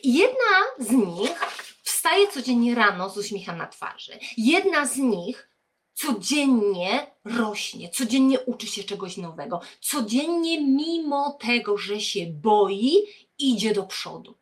I 0.04 0.14
jedna 0.14 0.88
z 0.88 0.92
nich 0.92 1.40
wstaje 1.84 2.28
codziennie 2.28 2.76
rano 2.76 3.10
z 3.10 3.18
uśmiechem 3.18 3.58
na 3.58 3.68
twarzy. 3.68 4.20
Jedna 4.38 4.86
z 4.86 4.98
nich 4.98 5.50
codziennie 5.94 7.16
rośnie, 7.26 7.90
codziennie 7.90 8.40
uczy 8.40 8.68
się 8.68 8.84
czegoś 8.84 9.18
nowego, 9.18 9.62
codziennie, 9.82 10.62
mimo 10.62 11.38
tego, 11.40 11.78
że 11.78 12.02
się 12.02 12.26
boi, 12.26 12.98
idzie 13.38 13.74
do 13.74 13.84
przodu. 13.84 14.38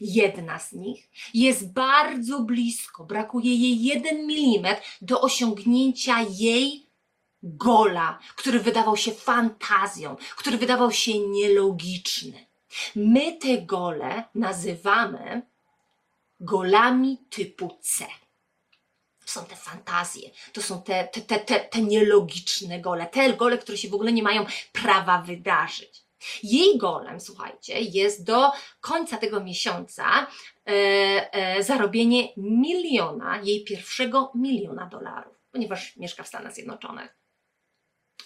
Jedna 0.00 0.58
z 0.58 0.72
nich 0.72 1.10
jest 1.34 1.72
bardzo 1.72 2.40
blisko, 2.40 3.04
brakuje 3.04 3.54
jej 3.54 3.82
jeden 3.82 4.26
milimetr 4.26 4.82
do 5.02 5.20
osiągnięcia 5.20 6.26
jej 6.30 6.86
gola, 7.42 8.18
który 8.36 8.60
wydawał 8.60 8.96
się 8.96 9.12
fantazją, 9.12 10.16
który 10.36 10.58
wydawał 10.58 10.92
się 10.92 11.18
nielogiczny. 11.18 12.46
My 12.96 13.38
te 13.38 13.62
gole 13.62 14.24
nazywamy 14.34 15.42
golami 16.40 17.18
typu 17.30 17.78
C. 17.80 18.04
To 19.20 19.28
są 19.28 19.44
te 19.44 19.56
fantazje, 19.56 20.30
to 20.52 20.62
są 20.62 20.82
te, 20.82 21.08
te, 21.08 21.20
te, 21.20 21.38
te, 21.38 21.60
te 21.60 21.82
nielogiczne 21.82 22.80
gole, 22.80 23.06
te 23.06 23.32
gole, 23.32 23.58
które 23.58 23.78
się 23.78 23.88
w 23.88 23.94
ogóle 23.94 24.12
nie 24.12 24.22
mają 24.22 24.46
prawa 24.72 25.22
wydarzyć. 25.22 26.02
Jej 26.42 26.78
golem, 26.78 27.20
słuchajcie, 27.20 27.80
jest 27.80 28.24
do 28.24 28.52
końca 28.80 29.16
tego 29.16 29.40
miesiąca 29.40 30.26
e, 30.66 30.72
e, 31.32 31.62
zarobienie 31.62 32.28
miliona, 32.36 33.40
jej 33.42 33.64
pierwszego 33.64 34.32
miliona 34.34 34.86
dolarów, 34.86 35.36
ponieważ 35.50 35.96
mieszka 35.96 36.22
w 36.22 36.28
Stanach 36.28 36.54
Zjednoczonych. 36.54 37.16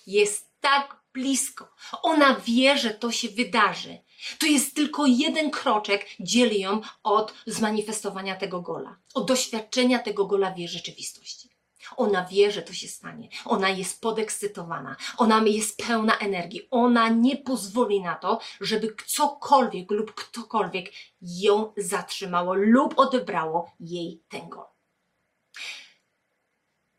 Jest 0.06 0.55
tak 0.66 0.96
blisko. 1.14 1.68
Ona 2.02 2.34
wie, 2.34 2.78
że 2.78 2.90
to 2.90 3.12
się 3.12 3.28
wydarzy. 3.28 3.98
To 4.38 4.46
jest 4.46 4.74
tylko 4.74 5.06
jeden 5.06 5.50
kroczek, 5.50 6.06
dzieli 6.20 6.60
ją 6.60 6.80
od 7.02 7.34
zmanifestowania 7.46 8.36
tego 8.36 8.60
gola, 8.62 8.96
od 9.14 9.26
doświadczenia 9.26 9.98
tego 9.98 10.26
gola 10.26 10.50
w 10.50 10.58
jej 10.58 10.68
rzeczywistości. 10.68 11.50
Ona 11.96 12.24
wie, 12.24 12.52
że 12.52 12.62
to 12.62 12.72
się 12.72 12.88
stanie. 12.88 13.28
Ona 13.44 13.68
jest 13.68 14.00
podekscytowana. 14.00 14.96
Ona 15.16 15.42
jest 15.46 15.86
pełna 15.86 16.18
energii. 16.18 16.68
Ona 16.70 17.08
nie 17.08 17.36
pozwoli 17.36 18.00
na 18.02 18.14
to, 18.14 18.40
żeby 18.60 18.96
cokolwiek 19.06 19.90
lub 19.90 20.14
ktokolwiek 20.14 20.92
ją 21.20 21.72
zatrzymało 21.76 22.54
lub 22.54 22.98
odebrało 22.98 23.72
jej 23.80 24.22
ten 24.28 24.48
gol. 24.48 24.66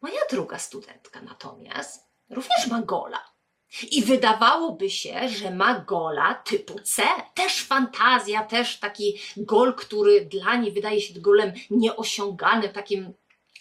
Moja 0.01 0.21
druga 0.31 0.59
studentka 0.59 1.21
natomiast 1.21 2.07
również 2.29 2.67
ma 2.67 2.81
gola. 2.81 3.36
I 3.91 4.03
wydawałoby 4.03 4.89
się, 4.89 5.29
że 5.29 5.51
ma 5.51 5.79
gola 5.79 6.33
typu 6.33 6.79
C. 6.79 7.03
Też 7.33 7.63
fantazja, 7.63 8.43
też 8.43 8.79
taki 8.79 9.19
gol, 9.37 9.75
który 9.75 10.25
dla 10.25 10.55
niej 10.55 10.71
wydaje 10.71 11.01
się 11.01 11.19
golem 11.19 11.53
nieosiągalnym, 11.69 12.71
takim 12.71 13.13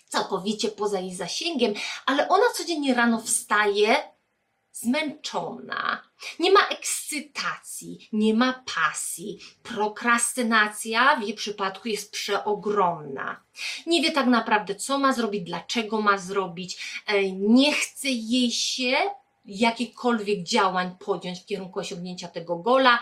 całkowicie 0.09 0.69
poza 0.69 1.01
jej 1.01 1.15
zasięgiem, 1.15 1.75
ale 2.07 2.29
ona 2.29 2.45
codziennie 2.55 2.95
rano 2.95 3.21
wstaje 3.21 3.97
zmęczona, 4.73 6.03
nie 6.39 6.53
ma 6.53 6.69
ekscytacji, 6.69 8.09
nie 8.13 8.35
ma 8.35 8.65
pasji. 8.75 9.39
Prokrastynacja 9.63 11.17
w 11.17 11.23
jej 11.23 11.35
przypadku 11.35 11.89
jest 11.89 12.13
przeogromna. 12.13 13.43
Nie 13.87 14.03
wie 14.03 14.13
tak 14.13 14.27
naprawdę, 14.27 14.75
co 14.75 14.99
ma 14.99 15.13
zrobić, 15.13 15.43
dlaczego 15.45 16.01
ma 16.01 16.19
zrobić, 16.19 17.03
e, 17.07 17.31
nie 17.31 17.73
chce 17.73 18.09
jej 18.09 18.51
się 18.51 18.97
jakichkolwiek 19.47 20.43
działań 20.43 20.97
podjąć 20.99 21.41
w 21.41 21.47
kierunku 21.47 21.79
osiągnięcia 21.79 22.29
tego 22.29 22.57
gola. 22.57 22.99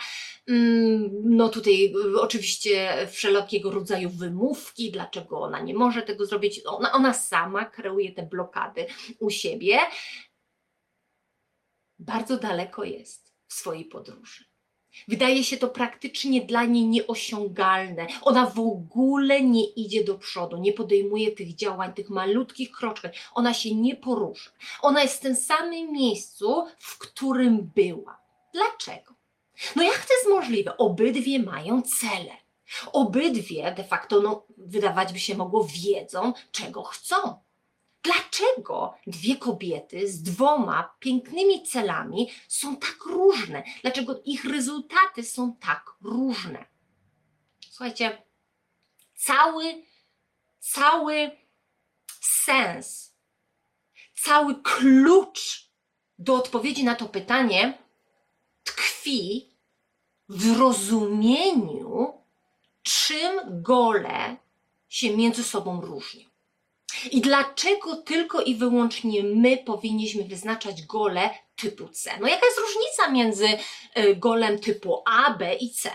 Mm, 0.48 1.10
no 1.24 1.48
tutaj 1.48 1.94
y, 2.14 2.20
oczywiście 2.20 3.06
wszelkiego 3.10 3.70
rodzaju 3.70 4.10
wymówki, 4.10 4.92
dlaczego 4.92 5.40
ona 5.40 5.60
nie 5.60 5.74
może 5.74 6.02
tego 6.02 6.26
zrobić. 6.26 6.60
Ona, 6.66 6.92
ona 6.92 7.12
sama 7.12 7.64
kreuje 7.64 8.12
te 8.12 8.22
blokady 8.22 8.86
u 9.18 9.30
siebie. 9.30 9.78
Bardzo 11.98 12.36
daleko 12.36 12.84
jest 12.84 13.34
w 13.48 13.54
swojej 13.54 13.84
podróży. 13.84 14.53
Wydaje 15.08 15.44
się 15.44 15.56
to 15.56 15.68
praktycznie 15.68 16.40
dla 16.40 16.64
niej 16.64 16.86
nieosiągalne. 16.86 18.06
Ona 18.22 18.46
w 18.46 18.60
ogóle 18.60 19.42
nie 19.42 19.64
idzie 19.64 20.04
do 20.04 20.18
przodu, 20.18 20.56
nie 20.56 20.72
podejmuje 20.72 21.32
tych 21.32 21.54
działań, 21.54 21.92
tych 21.92 22.10
malutkich 22.10 22.70
kroczków. 22.70 23.10
Ona 23.34 23.54
się 23.54 23.74
nie 23.74 23.96
porusza. 23.96 24.50
Ona 24.82 25.02
jest 25.02 25.16
w 25.16 25.20
tym 25.20 25.36
samym 25.36 25.92
miejscu, 25.92 26.66
w 26.78 26.98
którym 26.98 27.70
była. 27.74 28.20
Dlaczego? 28.52 29.14
No 29.76 29.82
jak 29.82 30.06
to 30.06 30.14
jest 30.14 30.28
możliwe? 30.28 30.76
Obydwie 30.76 31.38
mają 31.38 31.82
cele. 31.82 32.36
Obydwie 32.92 33.74
de 33.76 33.84
facto, 33.84 34.20
no, 34.20 34.46
wydawać 34.58 35.12
by 35.12 35.20
się 35.20 35.34
mogło, 35.34 35.68
wiedzą, 35.84 36.32
czego 36.52 36.82
chcą. 36.82 37.43
Dlaczego 38.04 38.94
dwie 39.06 39.36
kobiety 39.36 40.12
z 40.12 40.22
dwoma 40.22 40.94
pięknymi 40.98 41.62
celami 41.62 42.30
są 42.48 42.76
tak 42.76 43.04
różne? 43.06 43.62
Dlaczego 43.82 44.22
ich 44.24 44.44
rezultaty 44.44 45.22
są 45.22 45.56
tak 45.56 45.90
różne? 46.02 46.66
Słuchajcie, 47.70 48.22
cały, 49.14 49.82
cały 50.60 51.30
sens, 52.20 53.14
cały 54.14 54.62
klucz 54.62 55.70
do 56.18 56.34
odpowiedzi 56.34 56.84
na 56.84 56.94
to 56.94 57.08
pytanie 57.08 57.78
tkwi 58.64 59.50
w 60.28 60.58
rozumieniu, 60.58 62.12
czym 62.82 63.62
gole 63.62 64.36
się 64.88 65.16
między 65.16 65.44
sobą 65.44 65.80
różnią. 65.80 66.33
I 67.10 67.20
dlaczego 67.20 67.96
tylko 67.96 68.40
i 68.40 68.54
wyłącznie 68.54 69.22
my 69.22 69.56
powinniśmy 69.56 70.24
wyznaczać 70.24 70.82
gole 70.82 71.30
typu 71.56 71.88
C? 71.88 72.10
No 72.20 72.28
jaka 72.28 72.46
jest 72.46 72.58
różnica 72.58 73.10
między 73.10 73.46
y, 73.98 74.16
golem 74.16 74.58
typu 74.58 75.02
A, 75.06 75.34
B 75.34 75.54
i 75.54 75.70
C? 75.70 75.90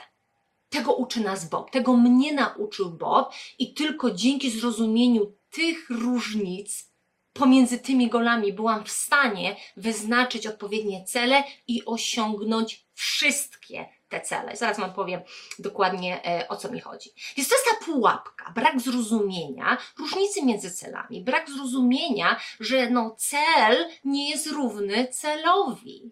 Tego 0.69 0.93
uczy 0.93 1.21
nas 1.21 1.49
Bob, 1.49 1.71
tego 1.71 1.97
mnie 1.97 2.33
nauczył 2.33 2.91
Bob 2.91 3.33
i 3.59 3.73
tylko 3.73 4.11
dzięki 4.11 4.51
zrozumieniu 4.51 5.33
tych 5.49 5.89
różnic 5.89 6.89
pomiędzy 7.33 7.79
tymi 7.79 8.09
golami 8.09 8.53
byłam 8.53 8.85
w 8.85 8.91
stanie 8.91 9.55
wyznaczyć 9.77 10.47
odpowiednie 10.47 11.05
cele 11.05 11.43
i 11.67 11.85
osiągnąć 11.85 12.85
wszystkie 12.93 13.98
te 14.09 14.21
cele. 14.21 14.55
Zaraz 14.55 14.79
Wam 14.79 14.93
powiem 14.93 15.21
dokładnie 15.59 16.25
e, 16.25 16.47
o 16.47 16.57
co 16.57 16.71
mi 16.71 16.79
chodzi. 16.79 17.09
Więc 17.37 17.49
to 17.49 17.55
jest 17.55 17.67
ta 17.69 17.85
pułapka, 17.85 18.51
brak 18.51 18.81
zrozumienia 18.81 19.77
różnicy 19.99 20.45
między 20.45 20.71
celami, 20.71 21.21
brak 21.23 21.49
zrozumienia, 21.49 22.39
że 22.59 22.89
no 22.89 23.15
cel 23.17 23.87
nie 24.03 24.29
jest 24.29 24.47
równy 24.47 25.07
celowi. 25.07 26.11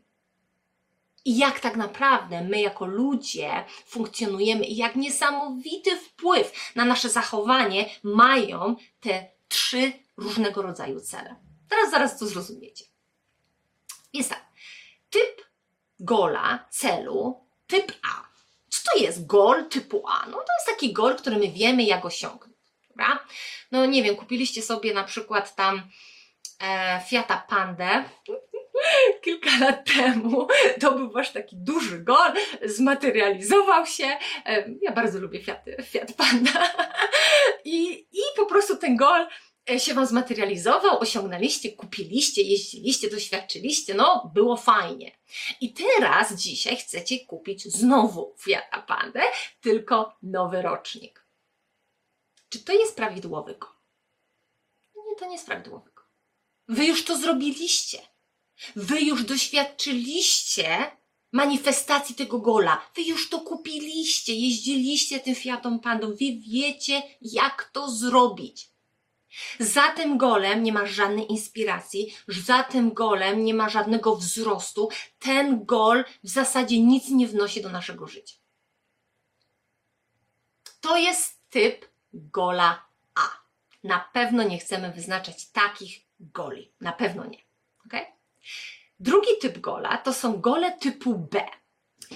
I 1.26 1.38
jak 1.38 1.60
tak 1.60 1.76
naprawdę 1.76 2.44
my 2.44 2.62
jako 2.62 2.86
ludzie 2.86 3.66
funkcjonujemy 3.86 4.66
i 4.66 4.76
jak 4.76 4.96
niesamowity 4.96 5.98
wpływ 5.98 6.72
na 6.76 6.86
nasze 6.86 7.10
zachowanie 7.10 7.90
mają 8.04 8.76
te 9.00 9.32
trzy 9.48 9.94
różnego 10.18 10.62
rodzaju 10.62 11.00
cele. 11.00 11.36
Teraz 11.70 11.92
zaraz 11.92 12.20
to 12.20 12.28
zrozumiecie. 12.28 12.86
Jest 14.14 14.30
tak. 14.30 14.46
Typ 15.10 15.48
gola, 16.00 16.66
celu 16.70 17.47
typ 17.68 17.92
A. 18.04 18.28
Co 18.70 18.92
to 18.92 19.00
jest 19.00 19.26
gol 19.26 19.70
typu 19.70 20.04
A? 20.08 20.26
No 20.26 20.38
to 20.38 20.54
jest 20.58 20.68
taki 20.68 20.94
gol, 20.94 21.16
który 21.16 21.38
my 21.38 21.48
wiemy 21.52 21.84
jak 21.84 22.06
osiągnąć. 22.06 22.54
Dobra? 22.90 23.20
No 23.72 23.86
nie 23.86 24.04
wiem, 24.04 24.16
kupiliście 24.16 24.62
sobie 24.62 24.94
na 24.94 25.04
przykład 25.04 25.56
tam 25.56 25.82
e, 26.64 27.02
Fiata 27.10 27.46
Pandę 27.50 28.04
kilka 29.24 29.50
lat 29.60 29.86
temu 29.96 30.48
to 30.82 30.92
był 30.92 31.12
wasz 31.12 31.32
taki 31.32 31.56
duży 31.58 32.00
gol, 32.00 32.32
zmaterializował 32.66 33.86
się. 33.86 34.18
E, 34.46 34.66
Ja 34.82 34.92
bardzo 34.92 35.20
lubię 35.20 35.44
Fiat, 35.44 35.66
Fiat 35.84 36.14
Panda. 36.14 36.74
I, 37.66 37.92
I 38.00 38.22
po 38.36 38.46
prostu 38.46 38.78
ten 38.78 38.96
gol 38.96 39.28
się 39.78 39.94
wam 39.94 40.06
zmaterializował, 40.06 41.00
osiągnęliście, 41.00 41.72
kupiliście, 41.72 42.42
jeździliście, 42.42 43.10
doświadczyliście, 43.10 43.94
no 43.94 44.32
było 44.34 44.58
fajnie. 44.58 45.12
I 45.62 45.74
teraz 45.74 46.34
dzisiaj 46.34 46.78
chcecie 46.78 47.26
kupić 47.26 47.64
znowu 47.64 48.36
Fiata 48.40 48.82
Pandę, 48.82 49.22
tylko 49.62 50.18
nowy 50.24 50.62
rocznik. 50.62 51.28
Czy 52.50 52.60
to 52.60 52.74
jest 52.74 52.96
prawidłowy 52.96 53.56
gol? 53.56 53.72
Nie, 54.96 55.16
to 55.16 55.26
nie 55.26 55.34
jest 55.34 55.46
prawidłowy 55.46 55.92
gol. 55.96 56.06
Wy 56.68 56.86
już 56.86 57.06
to 57.06 57.18
zrobiliście. 57.18 58.00
Wy 58.76 59.02
już 59.02 59.24
doświadczyliście 59.24 60.98
manifestacji 61.32 62.16
tego 62.16 62.40
gola. 62.40 62.90
Wy 62.96 63.02
już 63.02 63.30
to 63.30 63.40
kupiliście, 63.40 64.34
jeździliście 64.34 65.20
tym 65.20 65.36
Fiatą 65.36 65.80
Pandą. 65.80 66.08
Wy 66.10 66.40
wiecie, 66.52 67.04
jak 67.22 67.70
to 67.74 67.92
zrobić. 67.92 68.70
Za 69.60 69.92
tym 69.92 70.18
golem 70.18 70.64
nie 70.64 70.74
ma 70.74 70.86
żadnej 70.86 71.32
inspiracji, 71.32 72.16
za 72.28 72.64
tym 72.64 72.94
golem 72.94 73.44
nie 73.46 73.54
ma 73.54 73.70
żadnego 73.70 74.16
wzrostu. 74.16 74.90
Ten 75.20 75.66
gol 75.66 76.06
w 76.24 76.30
zasadzie 76.30 76.80
nic 76.80 77.10
nie 77.10 77.28
wnosi 77.28 77.62
do 77.62 77.70
naszego 77.70 78.08
życia. 78.08 78.36
To 80.82 80.98
jest 80.98 81.42
typ 81.50 81.86
gola 82.14 82.86
A. 83.16 83.30
Na 83.84 84.10
pewno 84.14 84.44
nie 84.44 84.58
chcemy 84.60 84.92
wyznaczać 84.92 85.50
takich 85.50 86.02
goli. 86.20 86.72
Na 86.82 86.92
pewno 86.92 87.26
nie. 87.26 87.38
Okay? 87.86 88.06
Drugi 89.00 89.30
typ 89.42 89.60
gola 89.60 89.98
to 89.98 90.14
są 90.14 90.42
gole 90.42 90.72
typu 90.72 91.18
B. 91.18 91.46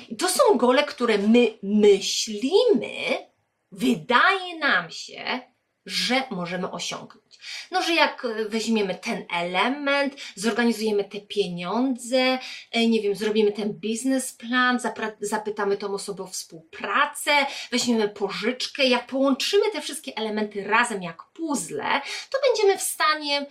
I 0.09 0.15
to 0.15 0.29
są 0.29 0.57
gole, 0.57 0.83
które 0.83 1.17
my 1.17 1.57
myślimy, 1.63 3.27
wydaje 3.71 4.59
nam 4.59 4.91
się, 4.91 5.50
że 5.85 6.23
możemy 6.29 6.71
osiągnąć. 6.71 7.39
No, 7.71 7.81
że 7.81 7.93
jak 7.93 8.27
weźmiemy 8.49 8.95
ten 8.95 9.25
element, 9.33 10.15
zorganizujemy 10.35 11.03
te 11.03 11.21
pieniądze, 11.21 12.39
e, 12.71 12.87
nie 12.87 13.01
wiem, 13.01 13.15
zrobimy 13.15 13.51
ten 13.51 13.73
biznesplan, 13.73 14.79
zapytamy 15.21 15.77
tą 15.77 15.93
osobę 15.93 16.23
o 16.23 16.27
współpracę, 16.27 17.31
weźmiemy 17.71 18.09
pożyczkę, 18.09 18.83
jak 18.83 19.07
połączymy 19.07 19.71
te 19.71 19.81
wszystkie 19.81 20.17
elementy 20.17 20.63
razem 20.63 21.03
jak 21.03 21.23
puzzle, 21.33 22.01
to 22.29 22.37
będziemy 22.47 22.77
w 22.77 22.81
stanie 22.81 23.45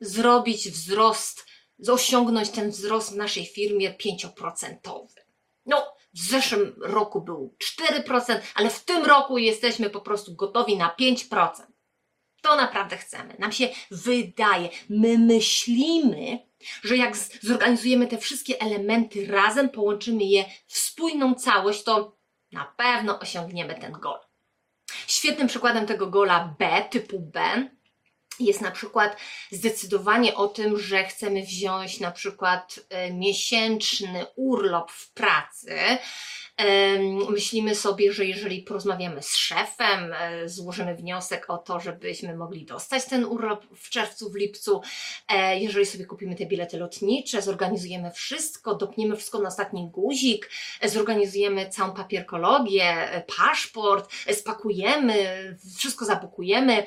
zrobić 0.00 0.70
wzrost, 0.70 1.46
osiągnąć 1.88 2.50
ten 2.50 2.70
wzrost 2.70 3.12
w 3.12 3.16
naszej 3.16 3.46
firmie 3.46 3.94
5%. 3.94 5.06
No, 5.66 5.98
w 6.14 6.20
zeszłym 6.20 6.74
roku 6.82 7.20
był 7.20 7.56
4%, 7.80 8.40
ale 8.54 8.70
w 8.70 8.84
tym 8.84 9.04
roku 9.04 9.38
jesteśmy 9.38 9.90
po 9.90 10.00
prostu 10.00 10.34
gotowi 10.34 10.76
na 10.76 10.96
5%. 11.00 11.50
To 12.48 12.56
naprawdę 12.56 12.96
chcemy. 12.96 13.36
Nam 13.38 13.52
się 13.52 13.68
wydaje, 13.90 14.68
my 14.88 15.18
myślimy, 15.18 16.38
że 16.82 16.96
jak 16.96 17.16
zorganizujemy 17.42 18.06
te 18.06 18.18
wszystkie 18.18 18.60
elementy 18.60 19.26
razem, 19.26 19.68
połączymy 19.68 20.24
je 20.24 20.44
w 20.66 20.78
spójną 20.78 21.34
całość, 21.34 21.82
to 21.82 22.16
na 22.52 22.64
pewno 22.76 23.18
osiągniemy 23.18 23.74
ten 23.74 23.92
gol. 23.92 24.18
Świetnym 25.06 25.48
przykładem 25.48 25.86
tego 25.86 26.06
gola 26.06 26.54
B, 26.58 26.84
typu 26.90 27.20
B, 27.20 27.68
jest 28.40 28.60
na 28.60 28.70
przykład 28.70 29.16
zdecydowanie 29.50 30.34
o 30.34 30.48
tym, 30.48 30.78
że 30.78 31.04
chcemy 31.04 31.42
wziąć 31.42 32.00
na 32.00 32.10
przykład 32.10 32.80
e, 32.88 33.12
miesięczny 33.12 34.26
urlop 34.36 34.90
w 34.90 35.12
pracy. 35.12 35.78
Myślimy 37.30 37.74
sobie, 37.74 38.12
że 38.12 38.24
jeżeli 38.24 38.62
porozmawiamy 38.62 39.22
z 39.22 39.36
szefem, 39.36 40.12
e, 40.12 40.48
złożymy 40.48 40.94
wniosek 40.94 41.50
o 41.50 41.58
to, 41.58 41.80
żebyśmy 41.80 42.36
mogli 42.36 42.64
dostać 42.64 43.04
ten 43.04 43.24
urlop 43.24 43.66
w 43.76 43.90
czerwcu, 43.90 44.30
w 44.30 44.34
lipcu, 44.34 44.80
e, 45.28 45.58
jeżeli 45.58 45.86
sobie 45.86 46.06
kupimy 46.06 46.36
te 46.36 46.46
bilety 46.46 46.78
lotnicze, 46.78 47.42
zorganizujemy 47.42 48.10
wszystko, 48.10 48.74
dopniemy 48.74 49.16
wszystko 49.16 49.38
na 49.38 49.48
ostatni 49.48 49.88
guzik, 49.90 50.50
zorganizujemy 50.84 51.68
całą 51.68 51.92
papierkologię, 51.92 53.08
paszport, 53.36 54.12
spakujemy, 54.32 55.16
wszystko 55.76 56.04
zabukujemy 56.04 56.84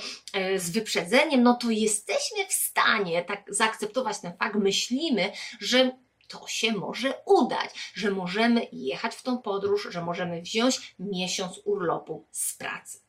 z 0.55 0.69
wyprzedzeniem, 0.69 1.43
no 1.43 1.53
to 1.53 1.69
jesteśmy 1.69 2.47
w 2.47 2.53
stanie 2.53 3.23
tak 3.23 3.43
zaakceptować 3.47 4.19
ten 4.21 4.33
fakt, 4.37 4.55
myślimy, 4.55 5.31
że 5.59 5.91
to 6.31 6.47
się 6.47 6.73
może 6.73 7.13
udać, 7.25 7.91
że 7.93 8.11
możemy 8.11 8.67
jechać 8.71 9.15
w 9.15 9.23
tą 9.23 9.37
podróż, 9.37 9.87
że 9.91 10.01
możemy 10.01 10.41
wziąć 10.41 10.95
miesiąc 10.99 11.59
urlopu 11.65 12.27
z 12.31 12.57
pracy. 12.57 12.99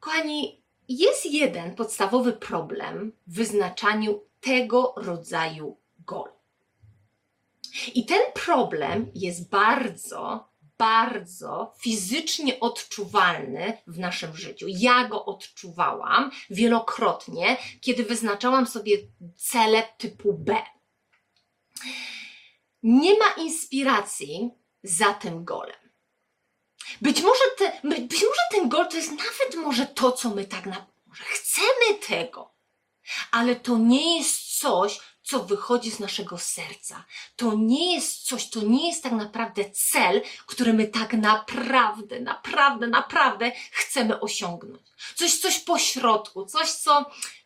Kochani, 0.00 0.62
jest 0.88 1.26
jeden 1.26 1.74
podstawowy 1.74 2.32
problem 2.32 3.12
w 3.26 3.34
wyznaczaniu 3.34 4.20
tego 4.40 4.94
rodzaju 4.96 5.76
gol. 5.98 6.28
I 7.94 8.06
ten 8.06 8.20
problem 8.34 9.10
jest 9.14 9.48
bardzo 9.48 10.54
bardzo 10.78 11.74
fizycznie 11.78 12.60
odczuwalny 12.60 13.78
w 13.86 13.98
naszym 13.98 14.36
życiu. 14.36 14.66
Ja 14.68 15.08
go 15.08 15.24
odczuwałam 15.24 16.30
wielokrotnie, 16.50 17.56
kiedy 17.80 18.04
wyznaczałam 18.04 18.66
sobie 18.66 18.96
cele 19.36 19.82
typu 19.98 20.32
B. 20.32 20.56
Nie 22.82 23.18
ma 23.18 23.30
inspiracji 23.36 24.50
za 24.82 25.14
tym 25.14 25.44
golem. 25.44 25.84
Być 27.00 27.22
może, 27.22 27.44
te, 27.58 27.80
być 27.84 28.22
może 28.22 28.40
ten 28.50 28.68
gol 28.68 28.88
to 28.88 28.96
jest 28.96 29.10
nawet 29.10 29.54
może 29.56 29.86
to, 29.86 30.12
co 30.12 30.30
my 30.30 30.44
tak 30.44 30.66
na, 30.66 30.86
może 31.06 31.24
chcemy 31.24 31.98
tego, 32.08 32.54
ale 33.30 33.56
to 33.56 33.78
nie 33.78 34.18
jest 34.18 34.58
coś, 34.58 35.00
co 35.22 35.44
wychodzi 35.44 35.90
z 35.90 36.00
naszego 36.00 36.38
serca. 36.38 37.04
To 37.36 37.54
nie 37.54 37.94
jest 37.94 38.26
coś, 38.26 38.50
to 38.50 38.60
nie 38.60 38.88
jest 38.88 39.02
tak 39.02 39.12
naprawdę 39.12 39.70
cel, 39.70 40.22
który 40.46 40.72
my 40.72 40.86
tak 40.86 41.12
naprawdę, 41.12 42.20
naprawdę, 42.20 42.86
naprawdę 42.86 43.52
chcemy 43.70 44.20
osiągnąć. 44.20 44.82
Coś, 45.14 45.38
coś 45.38 45.60
po 45.60 45.78
środku, 45.78 46.46
coś, 46.46 46.70
co 46.70 46.94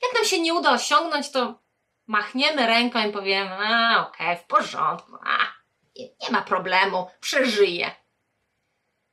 jak 0.02 0.14
nam 0.14 0.24
się 0.24 0.40
nie 0.40 0.54
uda 0.54 0.72
osiągnąć, 0.72 1.30
to 1.30 1.67
machniemy 2.08 2.66
ręką 2.66 3.08
i 3.08 3.12
powiemy, 3.12 3.50
a 3.50 4.08
okej, 4.08 4.26
okay, 4.26 4.36
w 4.36 4.46
porządku, 4.46 5.12
a, 5.24 5.38
nie, 5.98 6.30
ma 6.30 6.42
problemu, 6.42 7.06
przeżyję. 7.20 7.90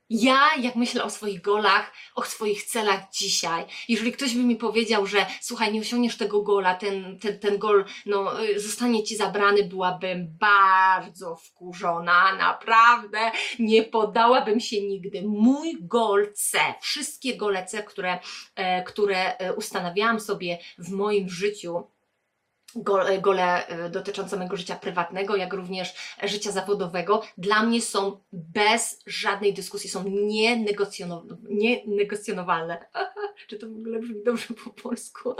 Ja, 0.09 0.49
jak 0.59 0.75
myślę 0.75 1.03
o 1.03 1.09
swoich 1.09 1.41
golach, 1.41 1.93
o 2.15 2.23
swoich 2.23 2.63
celach 2.63 3.11
dzisiaj, 3.11 3.65
jeżeli 3.87 4.11
ktoś 4.11 4.35
by 4.35 4.43
mi 4.43 4.55
powiedział, 4.55 5.05
że 5.07 5.25
słuchaj, 5.41 5.73
nie 5.73 5.81
osiągniesz 5.81 6.17
tego 6.17 6.41
gola, 6.41 6.75
ten, 6.75 7.19
ten, 7.19 7.39
ten 7.39 7.57
gol 7.57 7.85
no, 8.05 8.43
y, 8.43 8.59
zostanie 8.59 9.03
ci 9.03 9.15
zabrany, 9.15 9.63
byłabym 9.63 10.37
bardzo 10.39 11.35
wkurzona, 11.35 12.35
naprawdę 12.35 13.31
nie 13.59 13.83
podałabym 13.83 14.59
się 14.59 14.81
nigdy. 14.81 15.21
Mój 15.21 15.77
gol 15.81 16.33
C, 16.33 16.59
wszystkie 16.81 17.37
gole 17.37 17.65
C, 17.65 17.83
które, 17.83 18.19
e, 18.55 18.83
które 18.83 19.37
e, 19.37 19.53
ustanawiałam 19.53 20.19
sobie 20.19 20.57
w 20.77 20.91
moim 20.91 21.29
życiu, 21.29 21.83
gole 23.21 23.67
e, 23.67 23.89
dotyczące 23.89 24.37
mojego 24.37 24.57
życia 24.57 24.75
prywatnego, 24.75 25.35
jak 25.35 25.53
również 25.53 25.95
życia 26.23 26.51
zawodowego, 26.51 27.21
dla 27.37 27.63
mnie 27.63 27.81
są 27.81 28.19
bez 28.31 29.01
żadnej 29.05 29.53
dyskusji, 29.53 29.89
są 29.89 30.03
nienegocjonowalne. 31.49 32.85
Czy 33.47 33.59
to 33.59 33.67
w 33.67 33.71
ogóle 33.71 33.99
brzmi 33.99 34.23
dobrze 34.23 34.53
po 34.53 34.69
polsku? 34.69 35.35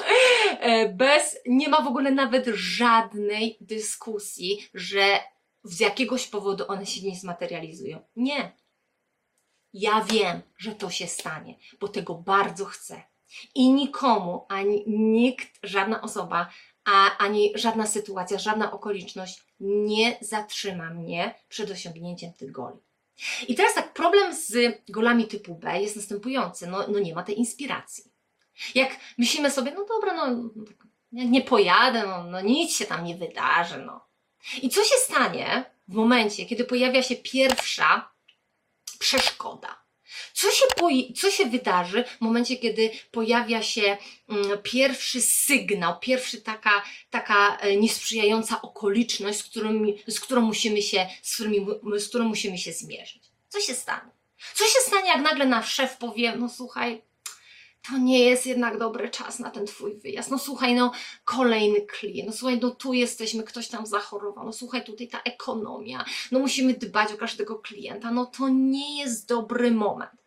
E, 0.60 0.89
bez, 0.89 1.38
nie 1.45 1.69
ma 1.69 1.82
w 1.82 1.88
ogóle 1.88 2.12
nawet 2.12 2.45
żadnej 2.54 3.58
dyskusji, 3.62 4.69
że 4.74 5.19
z 5.63 5.80
jakiegoś 5.80 6.28
powodu 6.28 6.63
one 6.67 6.86
się 6.86 7.08
nie 7.08 7.15
zmaterializują. 7.15 8.00
Nie. 8.15 8.52
Ja 9.74 10.06
wiem, 10.12 10.41
że 10.58 10.76
to 10.76 10.89
się 10.89 11.08
stanie, 11.08 11.56
bo 11.80 11.88
tego 11.88 12.15
bardzo 12.15 12.65
chcę. 12.65 13.04
I 13.56 13.74
nikomu, 13.74 14.45
ani 14.50 14.84
nikt, 14.88 15.60
żadna 15.63 16.02
osoba 16.02 16.50
a 16.86 17.17
ani 17.17 17.52
żadna 17.56 17.88
sytuacja, 17.88 18.39
żadna 18.39 18.71
okoliczność 18.71 19.43
nie 19.60 20.17
zatrzyma 20.21 20.89
mnie 20.89 21.36
przed 21.50 21.71
osiągnięciem 21.71 22.34
tych 22.34 22.52
goli. 22.52 22.78
I 23.48 23.56
teraz 23.56 23.74
tak, 23.74 23.93
problem 23.93 24.36
z 24.36 24.54
golami 24.89 25.28
typu 25.28 25.56
B 25.56 25.82
jest 25.82 25.95
następujący. 25.95 26.67
No, 26.67 26.86
no 26.88 27.00
nie 27.00 27.15
ma 27.15 27.24
tej 27.24 27.39
inspiracji. 27.39 28.04
Jak 28.76 28.98
myślimy 29.17 29.52
sobie, 29.52 29.71
no 29.71 29.86
dobra, 29.86 30.13
no 30.13 30.50
nie 31.12 31.41
pojadę, 31.41 32.04
no, 32.08 32.24
no 32.24 32.41
nic 32.41 32.76
się 32.76 32.86
tam 32.86 33.06
nie 33.06 33.15
wydarzy, 33.15 33.78
no. 33.78 34.06
I 34.62 34.69
co 34.69 34.84
się 34.84 34.95
stanie 34.98 35.65
w 35.88 35.93
momencie, 35.93 36.45
kiedy 36.45 36.65
pojawia 36.65 37.04
się 37.04 37.15
pierwsza 37.15 38.12
przeszkoda? 39.00 39.85
Co 40.36 40.52
się, 40.52 40.65
co 41.15 41.32
się 41.32 41.45
wydarzy 41.45 42.04
w 42.04 42.21
momencie, 42.21 42.58
kiedy 42.58 42.91
pojawia 43.12 43.63
się 43.63 43.98
mm, 44.30 44.62
pierwszy 44.63 45.21
sygnał, 45.21 46.00
pierwszy 46.00 46.41
taka, 46.41 46.84
taka 47.10 47.58
e, 47.58 47.76
niesprzyjająca 47.76 48.62
okoliczność, 48.62 49.39
z, 49.39 49.43
którymi, 49.43 50.04
z 50.08 50.19
którą 50.19 50.41
musimy 50.41 50.82
się, 50.82 51.08
z, 51.21 51.34
którymi, 51.36 51.67
z 51.98 52.08
którą 52.08 52.26
musimy 52.26 52.58
się 52.58 52.74
zmierzyć? 52.74 53.24
Co 53.50 53.60
się 53.60 53.74
stanie? 53.74 54.12
Co 54.54 54.65
się 54.65 54.80
stanie, 54.88 55.08
jak 55.08 55.21
nagle 55.21 55.45
nasz 55.45 55.74
szef 55.74 55.98
powie, 55.98 56.36
no 56.36 56.50
słuchaj, 56.50 57.02
to 57.89 57.98
nie 57.98 58.19
jest 58.19 58.45
jednak 58.45 58.78
dobry 58.78 59.10
czas 59.10 59.39
na 59.39 59.52
ten 59.52 59.65
twój 59.65 59.95
wyjazd. 59.95 60.32
No 60.32 60.39
słuchaj, 60.39 60.76
no 60.76 60.91
kolejny 61.26 61.82
klient, 61.82 62.28
no 62.28 62.34
słuchaj, 62.34 62.60
no 62.62 62.69
tu 62.69 62.93
jesteśmy, 62.93 63.43
ktoś 63.43 63.67
tam 63.67 63.86
zachorował, 63.86 64.45
no 64.45 64.54
słuchaj, 64.54 64.84
tutaj 64.84 65.08
ta 65.08 65.21
ekonomia, 65.21 66.06
no 66.32 66.39
musimy 66.39 66.74
dbać 66.74 67.12
o 67.12 67.17
każdego 67.17 67.60
klienta, 67.60 68.12
no 68.12 68.26
to 68.26 68.50
nie 68.50 69.00
jest 69.00 69.28
dobry 69.28 69.71
moment. 69.71 70.24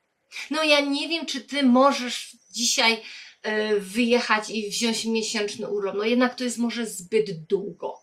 No 0.51 0.63
ja 0.63 0.81
nie 0.81 1.09
wiem, 1.09 1.27
czy 1.27 1.41
ty 1.41 1.63
możesz 1.63 2.37
dzisiaj 2.51 3.03
y, 3.47 3.81
wyjechać 3.81 4.51
i 4.51 4.71
wziąć 4.71 5.05
miesięczny 5.05 5.69
urlop, 5.69 5.97
no 5.97 6.05
jednak 6.05 6.35
to 6.35 6.45
jest 6.45 6.59
może 6.59 6.87
zbyt 6.87 7.47
długo. 7.47 8.01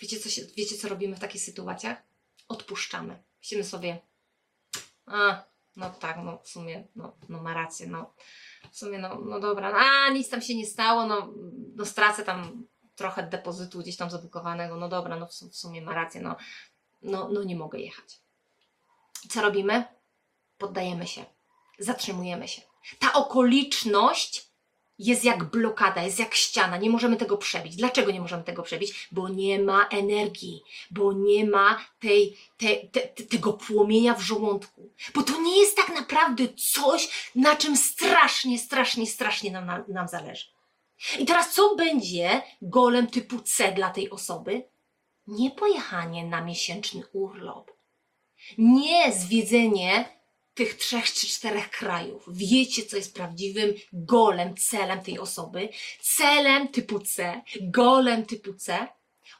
Wiecie 0.00 0.20
co, 0.20 0.28
się, 0.28 0.42
wiecie, 0.56 0.76
co 0.76 0.88
robimy 0.88 1.16
w 1.16 1.20
takich 1.20 1.42
sytuacjach? 1.42 2.02
Odpuszczamy. 2.48 3.22
Myślimy 3.42 3.64
sobie, 3.64 4.00
a, 5.06 5.44
no 5.76 5.90
tak, 5.90 6.16
no 6.24 6.38
w 6.38 6.48
sumie, 6.48 6.84
no, 6.96 7.16
no 7.28 7.42
ma 7.42 7.54
rację, 7.54 7.86
no 7.86 8.14
w 8.72 8.78
sumie, 8.78 8.98
no, 8.98 9.14
no 9.14 9.40
dobra, 9.40 9.72
no, 9.72 9.78
a 9.78 10.10
nic 10.10 10.28
tam 10.28 10.42
się 10.42 10.54
nie 10.54 10.66
stało, 10.66 11.06
no, 11.06 11.34
no 11.76 11.86
stracę 11.86 12.24
tam 12.24 12.66
trochę 12.96 13.22
depozytu 13.22 13.78
gdzieś 13.78 13.96
tam 13.96 14.10
zabukowanego, 14.10 14.76
no 14.76 14.88
dobra, 14.88 15.16
no 15.16 15.26
w, 15.26 15.30
w 15.30 15.56
sumie 15.56 15.82
ma 15.82 15.94
rację, 15.94 16.20
no, 16.20 16.36
no, 17.02 17.28
no 17.32 17.42
nie 17.44 17.56
mogę 17.56 17.78
jechać. 17.78 18.20
Co 19.28 19.42
robimy? 19.42 19.84
Poddajemy 20.60 21.06
się, 21.06 21.24
zatrzymujemy 21.78 22.48
się. 22.48 22.62
Ta 22.98 23.12
okoliczność 23.12 24.50
jest 24.98 25.24
jak 25.24 25.44
blokada, 25.44 26.02
jest 26.02 26.18
jak 26.18 26.34
ściana, 26.34 26.76
nie 26.76 26.90
możemy 26.90 27.16
tego 27.16 27.36
przebić. 27.36 27.76
Dlaczego 27.76 28.10
nie 28.10 28.20
możemy 28.20 28.44
tego 28.44 28.62
przebić? 28.62 29.08
Bo 29.12 29.28
nie 29.28 29.58
ma 29.58 29.88
energii, 29.88 30.62
bo 30.90 31.12
nie 31.12 31.46
ma 31.46 31.84
tej, 32.00 32.36
te, 32.56 32.76
te, 32.76 33.00
te, 33.00 33.22
tego 33.22 33.52
płomienia 33.52 34.14
w 34.14 34.20
żołądku. 34.20 34.90
Bo 35.14 35.22
to 35.22 35.40
nie 35.40 35.60
jest 35.60 35.76
tak 35.76 35.88
naprawdę 35.94 36.44
coś, 36.72 37.30
na 37.34 37.56
czym 37.56 37.76
strasznie, 37.76 38.58
strasznie, 38.58 39.06
strasznie 39.06 39.50
nam, 39.50 39.66
nam, 39.66 39.84
nam 39.88 40.08
zależy. 40.08 40.46
I 41.18 41.26
teraz 41.26 41.54
co 41.54 41.74
będzie 41.76 42.42
golem 42.62 43.06
typu 43.06 43.40
C 43.40 43.72
dla 43.72 43.90
tej 43.90 44.10
osoby? 44.10 44.62
Nie 45.26 45.50
pojechanie 45.50 46.24
na 46.24 46.44
miesięczny 46.44 47.02
urlop. 47.12 47.70
Nie 48.58 49.12
zwiedzenie 49.12 50.19
tych 50.60 50.74
trzech 50.74 51.12
czy 51.12 51.26
czterech 51.26 51.70
krajów. 51.70 52.24
Wiecie, 52.28 52.82
co 52.82 52.96
jest 52.96 53.14
prawdziwym 53.14 53.74
golem, 53.92 54.54
celem 54.56 55.02
tej 55.02 55.18
osoby? 55.18 55.68
Celem 56.00 56.68
typu 56.68 56.98
C, 56.98 57.42
golem 57.60 58.26
typu 58.26 58.54
C, 58.54 58.88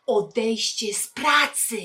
odejście 0.06 0.94
z 0.94 1.06
pracy 1.06 1.76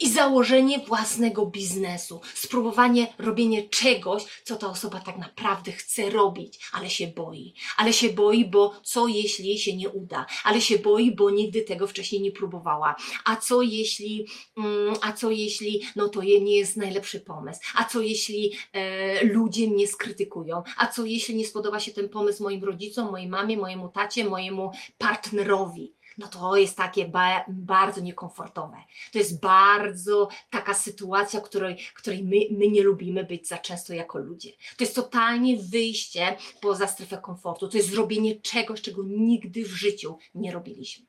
i 0.00 0.10
założenie 0.10 0.78
własnego 0.78 1.46
biznesu, 1.46 2.20
spróbowanie 2.34 3.06
robienia 3.18 3.62
czegoś, 3.70 4.24
co 4.44 4.56
ta 4.56 4.66
osoba 4.70 5.00
tak 5.00 5.18
naprawdę 5.18 5.72
chce 5.72 6.10
robić, 6.10 6.60
ale 6.72 6.90
się 6.90 7.06
boi. 7.06 7.54
Ale 7.76 7.92
się 7.92 8.08
boi, 8.08 8.44
bo 8.44 8.80
co 8.82 9.08
jeśli 9.08 9.58
się 9.58 9.76
nie 9.76 9.88
uda? 9.88 10.26
Ale 10.44 10.60
się 10.60 10.78
boi, 10.78 11.14
bo 11.16 11.30
nigdy 11.30 11.62
tego 11.62 11.86
wcześniej 11.86 12.22
nie 12.22 12.32
próbowała. 12.32 12.96
A 13.24 13.36
co 13.36 13.62
jeśli, 13.62 14.26
mm, 14.56 14.94
a 15.02 15.12
co 15.12 15.30
jeśli, 15.30 15.82
no 15.96 16.08
to 16.08 16.22
nie 16.22 16.58
jest 16.58 16.76
najlepszy 16.76 17.20
pomysł? 17.20 17.60
A 17.74 17.84
co 17.84 18.00
jeśli 18.00 18.52
e, 18.72 19.24
ludzie 19.24 19.68
mnie 19.68 19.86
skrytykują? 19.86 20.62
A 20.76 20.86
co 20.86 21.04
jeśli 21.04 21.34
nie 21.34 21.46
spodoba 21.46 21.80
się 21.80 21.92
ten 21.92 22.08
pomysł 22.08 22.42
moim 22.42 22.64
rodzicom, 22.64 23.10
mojej 23.10 23.28
mamie, 23.28 23.56
mojemu 23.56 23.88
tacie, 23.88 24.24
mojemu 24.24 24.70
partnerowi? 24.98 25.99
No 26.20 26.28
to 26.28 26.56
jest 26.56 26.76
takie 26.76 27.08
ba 27.08 27.44
bardzo 27.48 28.00
niekomfortowe. 28.00 28.76
To 29.12 29.18
jest 29.18 29.40
bardzo 29.40 30.28
taka 30.50 30.74
sytuacja, 30.74 31.40
której, 31.40 31.76
której 31.94 32.24
my, 32.24 32.36
my 32.58 32.68
nie 32.68 32.82
lubimy 32.82 33.24
być 33.24 33.48
za 33.48 33.58
często 33.58 33.94
jako 33.94 34.18
ludzie. 34.18 34.50
To 34.76 34.84
jest 34.84 34.94
totalnie 34.94 35.56
wyjście 35.56 36.36
poza 36.60 36.86
strefę 36.86 37.18
komfortu. 37.18 37.68
To 37.68 37.76
jest 37.76 37.90
zrobienie 37.90 38.40
czegoś, 38.40 38.82
czego 38.82 39.02
nigdy 39.06 39.64
w 39.64 39.72
życiu 39.72 40.18
nie 40.34 40.52
robiliśmy. 40.52 41.06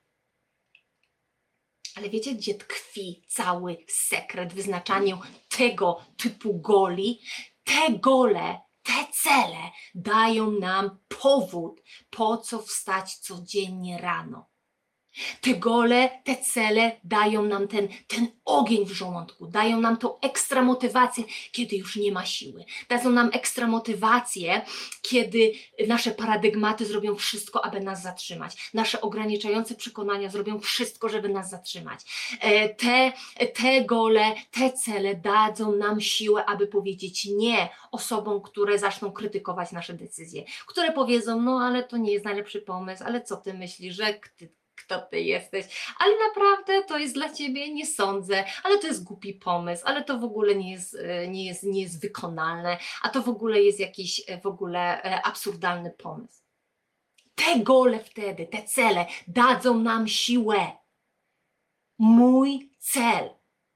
Ale 1.96 2.10
wiecie, 2.10 2.36
gdzie 2.36 2.56
tkwi 2.56 3.22
cały 3.28 3.78
sekret 3.88 4.54
wyznaczania 4.54 5.20
tego 5.58 6.02
typu 6.18 6.60
goli? 6.60 7.22
Te 7.64 8.00
gole 8.00 8.60
te 8.84 9.08
cele 9.14 9.72
dają 9.96 10.52
nam 10.52 11.00
powód, 11.22 11.82
po 12.10 12.38
co 12.38 12.62
wstać 12.62 13.16
codziennie 13.16 13.98
rano. 13.98 14.51
Te 15.42 15.54
gole, 15.54 16.10
te 16.24 16.38
cele 16.38 16.92
dają 17.04 17.44
nam 17.44 17.68
ten, 17.68 17.88
ten 18.08 18.28
ogień 18.46 18.86
w 18.86 18.92
żołądku, 18.92 19.48
dają 19.48 19.82
nam 19.82 19.98
tą 19.98 20.20
ekstra 20.20 20.62
motywację, 20.62 21.24
kiedy 21.52 21.76
już 21.76 21.96
nie 21.96 22.12
ma 22.12 22.26
siły. 22.26 22.66
Dadzą 22.90 23.12
nam 23.12 23.30
ekstra 23.34 23.68
motywację, 23.68 24.62
kiedy 25.02 25.52
nasze 25.88 26.12
paradygmaty 26.12 26.86
zrobią 26.86 27.16
wszystko, 27.16 27.66
aby 27.66 27.80
nas 27.80 28.02
zatrzymać. 28.02 28.72
Nasze 28.74 29.02
ograniczające 29.02 29.76
przekonania 29.76 30.30
zrobią 30.30 30.60
wszystko, 30.60 31.10
żeby 31.10 31.30
nas 31.30 31.50
zatrzymać. 31.50 32.00
E, 32.42 32.70
te, 32.70 33.12
te 33.54 33.86
gole, 33.86 34.34
te 34.52 34.72
cele 34.72 35.16
dadzą 35.16 35.76
nam 35.76 36.02
siłę, 36.02 36.46
aby 36.46 36.68
powiedzieć 36.68 37.26
nie 37.26 37.70
osobom, 37.92 38.42
które 38.42 38.80
zaczną 38.80 39.12
krytykować 39.12 39.72
nasze 39.72 39.94
decyzje, 39.94 40.44
które 40.68 40.92
powiedzą, 40.92 41.42
no 41.42 41.60
ale 41.60 41.84
to 41.84 41.98
nie 41.98 42.12
jest 42.12 42.26
najlepszy 42.26 42.62
pomysł, 42.62 43.04
ale 43.06 43.22
co 43.22 43.38
ty 43.38 43.54
myślisz, 43.54 43.96
że 43.96 44.20
ty 44.38 44.61
kto 44.92 45.02
ty 45.02 45.22
jesteś, 45.22 45.94
ale 46.00 46.14
naprawdę 46.28 46.84
to 46.84 46.98
jest 46.98 47.14
dla 47.14 47.34
ciebie, 47.34 47.74
nie 47.74 47.86
sądzę, 47.86 48.46
ale 48.64 48.78
to 48.78 48.88
jest 48.88 49.04
głupi 49.04 49.34
pomysł, 49.34 49.84
ale 49.86 50.04
to 50.04 50.20
w 50.20 50.24
ogóle 50.24 50.56
nie 50.56 50.72
jest, 50.72 50.96
e, 50.96 51.28
nie 51.28 51.46
jest, 51.46 51.64
nie 51.64 51.82
jest 51.82 52.02
wykonalne, 52.02 52.78
a 53.02 53.10
to 53.10 53.22
w 53.22 53.30
ogóle 53.30 53.62
jest 53.62 53.80
jakiś 53.80 54.22
e, 54.28 54.42
w 54.42 54.46
ogóle 54.46 55.04
e, 55.04 55.26
absurdalny 55.26 55.92
pomysł. 55.92 56.42
Te 57.36 57.60
gole 57.60 58.00
wtedy, 58.00 58.48
te 58.48 58.64
cele 58.64 59.06
dadzą 59.28 59.80
nam 59.80 60.08
siłę. 60.08 60.72
Mój 61.98 62.72
cel 62.80 63.30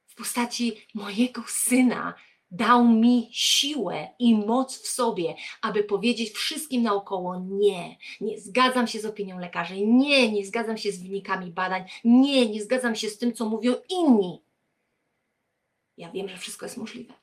w 0.07 0.15
postaci 0.15 0.87
mojego 0.93 1.43
syna 1.47 2.13
dał 2.51 2.87
mi 2.87 3.29
siłę 3.31 4.07
i 4.19 4.35
moc 4.35 4.77
w 4.77 4.87
sobie, 4.87 5.35
aby 5.61 5.83
powiedzieć 5.83 6.31
wszystkim 6.31 6.83
naokoło 6.83 7.39
nie, 7.39 7.97
nie 8.21 8.41
zgadzam 8.41 8.87
się 8.87 8.99
z 8.99 9.05
opinią 9.05 9.39
lekarzy, 9.39 9.87
nie, 9.87 10.31
nie 10.31 10.45
zgadzam 10.45 10.77
się 10.77 10.91
z 10.91 11.03
wynikami 11.03 11.51
badań, 11.51 11.83
nie, 12.03 12.49
nie 12.49 12.63
zgadzam 12.63 12.95
się 12.95 13.09
z 13.09 13.17
tym, 13.17 13.33
co 13.33 13.49
mówią 13.49 13.75
inni. 13.89 14.43
Ja 15.97 16.11
wiem, 16.11 16.29
że 16.29 16.37
wszystko 16.37 16.65
jest 16.65 16.77
możliwe. 16.77 17.13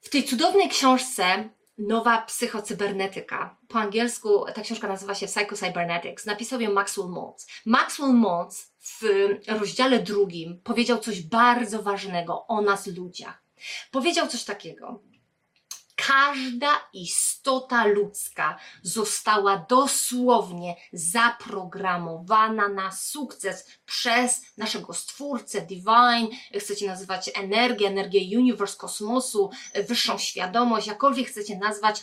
W 0.00 0.08
tej 0.08 0.24
cudownej 0.24 0.68
książce 0.68 1.50
Nowa 1.78 2.22
psychocybernetyka. 2.22 3.56
Po 3.68 3.78
angielsku 3.78 4.44
ta 4.54 4.62
książka 4.62 4.88
nazywa 4.88 5.14
się 5.14 5.26
Psychocybernetics. 5.26 6.26
Napisał 6.26 6.60
ją 6.60 6.72
Maxwell 6.72 7.08
Maltz. 7.08 7.46
Maxwell 7.66 8.12
Maltz 8.14 8.72
w 8.80 9.02
rozdziale 9.48 9.98
drugim 9.98 10.60
powiedział 10.64 10.98
coś 10.98 11.22
bardzo 11.22 11.82
ważnego 11.82 12.46
o 12.46 12.62
nas 12.62 12.86
ludziach. 12.86 13.41
Powiedział 13.90 14.28
coś 14.28 14.44
takiego. 14.44 15.02
Każda 16.06 16.88
istota 16.92 17.86
ludzka 17.86 18.58
została 18.82 19.66
dosłownie 19.68 20.76
zaprogramowana 20.92 22.68
na 22.68 22.92
sukces 22.92 23.66
przez 23.86 24.42
naszego 24.56 24.94
stwórcę, 24.94 25.60
divine, 25.60 26.28
chcecie 26.58 26.86
nazywać 26.86 27.30
energię, 27.34 27.88
energię 27.88 28.38
universe, 28.38 28.76
kosmosu, 28.76 29.50
wyższą 29.88 30.18
świadomość, 30.18 30.86
jakkolwiek 30.86 31.28
chcecie 31.28 31.58
nazwać, 31.58 32.02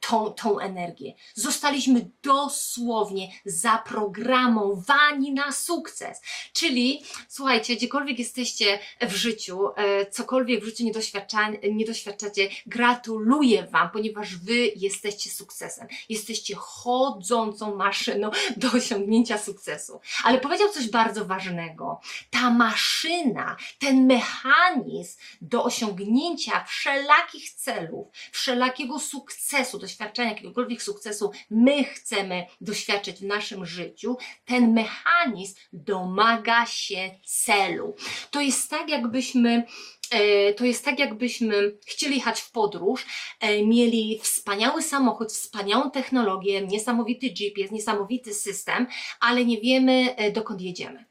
tą, 0.00 0.30
tą 0.30 0.58
energię. 0.58 1.12
Zostaliśmy 1.34 2.10
dosłownie 2.22 3.28
zaprogramowani 3.44 5.32
na 5.32 5.52
sukces. 5.52 6.20
Czyli, 6.52 7.02
słuchajcie, 7.28 7.76
gdziekolwiek 7.76 8.18
jesteście 8.18 8.78
w 9.00 9.14
życiu, 9.14 9.68
y, 9.68 10.10
cokolwiek 10.10 10.62
w 10.62 10.64
życiu 10.64 10.84
nie, 10.84 10.92
doświadcza, 10.92 11.48
nie 11.72 11.84
doświadczacie, 11.84 12.48
gratuluję 12.66 13.66
Wam, 13.66 13.90
ponieważ 13.90 14.36
Wy 14.36 14.72
jesteście 14.76 15.30
sukcesem. 15.30 15.88
Jesteście 16.08 16.54
chodzącą 16.58 17.76
maszyną 17.76 18.30
do 18.56 18.68
osiągnięcia 18.72 19.38
sukcesu. 19.38 20.00
Ale 20.24 20.38
powiedział 20.38 20.68
coś 20.68 20.88
bardzo 20.88 21.24
ważnego. 21.24 22.00
Ta 22.30 22.50
maszyna, 22.50 23.56
ten 23.78 24.06
mechanizm 24.06 25.18
do 25.40 25.64
osiągnięcia 25.64 26.64
wszelakich 26.64 27.50
celów, 27.50 28.06
wszelakiego 28.32 28.98
sukcesu, 28.98 29.63
sukcesu, 29.64 29.78
doświadczenia 29.78 30.30
jakiegokolwiek 30.30 30.82
sukcesu 30.82 31.30
my 31.50 31.84
chcemy 31.84 32.46
doświadczyć 32.60 33.16
w 33.16 33.24
naszym 33.24 33.66
życiu, 33.66 34.16
ten 34.44 34.72
mechanizm 34.72 35.54
domaga 35.72 36.66
się 36.66 37.10
celu. 37.24 37.94
To 38.30 38.40
jest 38.40 38.70
tak, 38.70 38.88
jakbyśmy 38.88 39.64
E, 40.10 40.54
to 40.54 40.64
jest 40.64 40.84
tak, 40.84 40.98
jakbyśmy 40.98 41.78
chcieli 41.86 42.16
jechać 42.16 42.40
w 42.40 42.50
podróż, 42.50 43.06
e, 43.40 43.66
mieli 43.66 44.20
wspaniały 44.22 44.82
samochód, 44.82 45.32
wspaniałą 45.32 45.90
technologię, 45.90 46.66
niesamowity 46.66 47.30
GPS, 47.30 47.70
niesamowity 47.70 48.34
system, 48.34 48.86
ale 49.20 49.44
nie 49.44 49.60
wiemy, 49.60 50.16
e, 50.16 50.32
dokąd 50.32 50.60
jedziemy. 50.60 51.04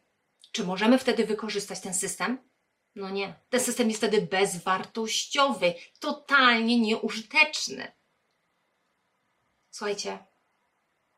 Czy 0.52 0.64
możemy 0.64 0.98
wtedy 0.98 1.26
wykorzystać 1.26 1.80
ten 1.80 1.94
system? 1.94 2.38
No 2.96 3.10
nie. 3.10 3.34
Ten 3.50 3.60
system 3.60 3.88
jest 3.88 4.00
wtedy 4.00 4.22
bezwartościowy, 4.22 5.74
totalnie 6.00 6.80
nieużyteczny. 6.80 7.92
Słuchajcie, 9.74 10.20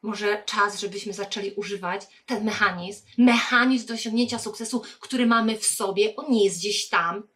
może 0.02 0.44
czas, 0.46 0.80
żebyśmy 0.80 1.14
zaczęli 1.14 1.52
używać 1.52 2.02
ten 2.26 2.46
mechanizm, 2.46 3.06
mechanizm 3.18 3.88
do 3.88 3.94
osiągnięcia 3.94 4.40
sukcesu, 4.40 4.82
który 5.00 5.26
mamy 5.26 5.58
w 5.58 5.66
sobie. 5.66 6.16
On 6.16 6.26
nie 6.32 6.44
jest 6.44 6.60
gdzieś 6.60 6.90
tam. 6.90 7.28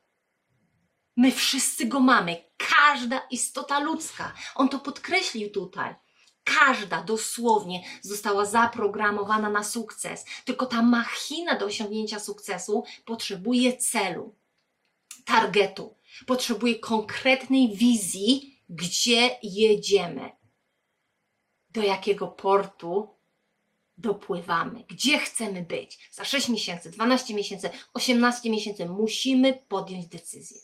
My 1.17 1.31
wszyscy 1.31 1.85
go 1.85 1.99
mamy. 1.99 2.43
Każda 2.57 3.27
istota 3.31 3.79
ludzka. 3.79 4.33
On 4.55 4.69
to 4.69 4.79
podkreślił 4.79 5.49
tutaj. 5.49 5.95
Każda 6.43 7.03
dosłownie 7.03 7.83
została 8.01 8.45
zaprogramowana 8.45 9.49
na 9.49 9.63
sukces. 9.63 10.25
Tylko 10.45 10.65
ta 10.65 10.81
machina 10.81 11.57
do 11.57 11.65
osiągnięcia 11.65 12.19
sukcesu 12.19 12.83
potrzebuje 13.05 13.77
celu, 13.77 14.35
targetu, 15.25 15.95
potrzebuje 16.25 16.79
konkretnej 16.79 17.75
wizji, 17.75 18.61
gdzie 18.69 19.37
jedziemy, 19.43 20.38
do 21.69 21.81
jakiego 21.81 22.27
portu 22.27 23.19
dopływamy, 23.97 24.83
gdzie 24.87 25.19
chcemy 25.19 25.61
być. 25.61 26.09
Za 26.11 26.25
6 26.25 26.49
miesięcy, 26.49 26.91
12 26.91 27.33
miesięcy, 27.33 27.69
18 27.93 28.49
miesięcy 28.49 28.85
musimy 28.85 29.53
podjąć 29.53 30.07
decyzję. 30.07 30.61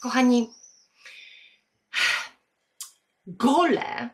Kochani, 0.00 0.50
gole, 3.26 4.10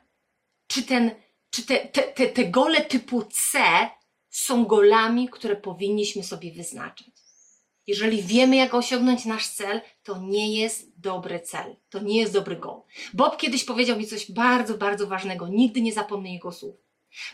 czy, 0.66 0.82
ten, 0.82 1.10
czy 1.50 1.66
te, 1.66 1.88
te, 1.88 2.02
te, 2.02 2.26
te 2.26 2.44
gole 2.44 2.84
typu 2.84 3.22
C 3.22 3.58
są 4.30 4.64
golami, 4.64 5.28
które 5.28 5.56
powinniśmy 5.56 6.22
sobie 6.22 6.52
wyznaczyć. 6.52 7.23
Jeżeli 7.86 8.22
wiemy, 8.22 8.56
jak 8.56 8.74
osiągnąć 8.74 9.24
nasz 9.24 9.48
cel, 9.48 9.80
to 10.02 10.18
nie 10.18 10.60
jest 10.60 11.00
dobry 11.00 11.40
cel, 11.40 11.76
to 11.90 11.98
nie 12.02 12.20
jest 12.20 12.32
dobry 12.32 12.56
goal. 12.56 12.80
Bob 13.14 13.36
kiedyś 13.36 13.64
powiedział 13.64 13.98
mi 13.98 14.06
coś 14.06 14.30
bardzo, 14.30 14.78
bardzo 14.78 15.06
ważnego, 15.06 15.48
nigdy 15.48 15.80
nie 15.80 15.92
zapomnę 15.92 16.32
jego 16.32 16.52
słów. 16.52 16.76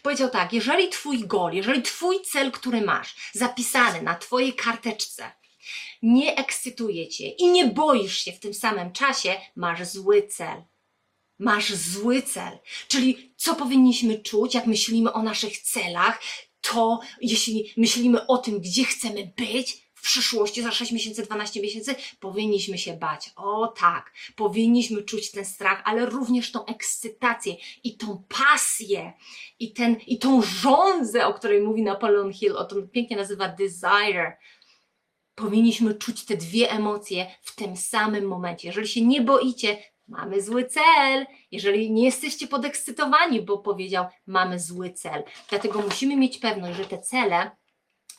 Powiedział 0.03 0.31
tak, 0.31 0.53
jeżeli 0.53 0.89
Twój 0.89 1.27
goal, 1.27 1.55
jeżeli 1.55 1.83
Twój 1.83 2.23
cel, 2.23 2.53
który 2.53 2.81
masz, 2.81 3.17
zapisany 3.33 4.03
na 4.03 4.15
Twojej 4.15 4.53
karteczce, 4.53 5.33
nie 6.03 6.37
ekscytuje 6.37 7.09
Cię 7.09 7.29
i 7.29 7.47
nie 7.47 7.67
boisz 7.67 8.19
się 8.19 8.33
w 8.33 8.41
tym 8.41 8.55
samym 8.55 8.93
czasie, 8.93 9.37
masz 9.57 9.87
zły 9.87 10.23
cel. 10.23 10.63
Masz 11.39 11.75
zły 11.75 12.23
cel. 12.23 12.59
Czyli 12.89 13.35
co 13.37 13.55
powinniśmy 13.55 14.19
czuć, 14.19 14.55
jak 14.55 14.67
myślimy 14.67 15.13
o 15.13 15.23
naszych 15.23 15.59
celach, 15.59 16.21
to 16.61 17.01
jeśli 17.21 17.73
myślimy 17.77 18.27
o 18.27 18.39
tym, 18.39 18.61
gdzie 18.61 18.85
chcemy 18.85 19.33
być, 19.37 19.90
w 20.01 20.03
przyszłości, 20.03 20.63
za 20.63 20.73
6 20.73 20.93
miesięcy, 20.93 21.23
12 21.23 21.61
miesięcy, 21.63 21.95
powinniśmy 22.21 22.79
się 22.79 22.93
bać. 22.93 23.33
O 23.37 23.67
tak, 23.67 24.13
powinniśmy 24.37 25.03
czuć 25.03 25.31
ten 25.31 25.45
strach, 25.45 25.83
ale 25.85 26.07
również 26.07 26.53
tą 26.53 26.67
ekscytację 26.67 27.55
i 27.85 27.97
tą 27.97 28.25
pasję 28.29 29.13
i, 29.59 29.73
ten, 29.73 29.97
i 30.07 30.19
tą 30.19 30.43
żądzę, 30.43 31.27
o 31.27 31.35
której 31.35 31.63
mówi 31.63 31.83
Napoleon 31.83 32.33
Hill, 32.33 32.57
o 32.57 32.65
tym 32.65 32.89
pięknie 32.89 33.17
nazywa 33.17 33.49
desire. 33.49 34.37
Powinniśmy 35.35 35.95
czuć 35.95 36.25
te 36.25 36.37
dwie 36.37 36.71
emocje 36.71 37.27
w 37.43 37.55
tym 37.55 37.77
samym 37.77 38.25
momencie. 38.25 38.69
Jeżeli 38.69 38.89
się 38.89 39.01
nie 39.05 39.21
boicie, 39.21 39.79
mamy 40.09 40.43
zły 40.43 40.65
cel. 40.65 41.27
Jeżeli 41.51 41.93
nie 41.93 42.05
jesteście 42.05 42.47
podekscytowani, 42.47 43.43
bo 43.43 43.59
powiedział, 43.59 44.07
mamy 44.27 44.61
zły 44.61 44.91
cel. 44.91 45.25
Dlatego 45.51 45.83
musimy 45.83 46.17
mieć 46.17 46.39
pewność, 46.39 46.77
że 46.77 46.85
te 46.85 46.99
cele 46.99 47.51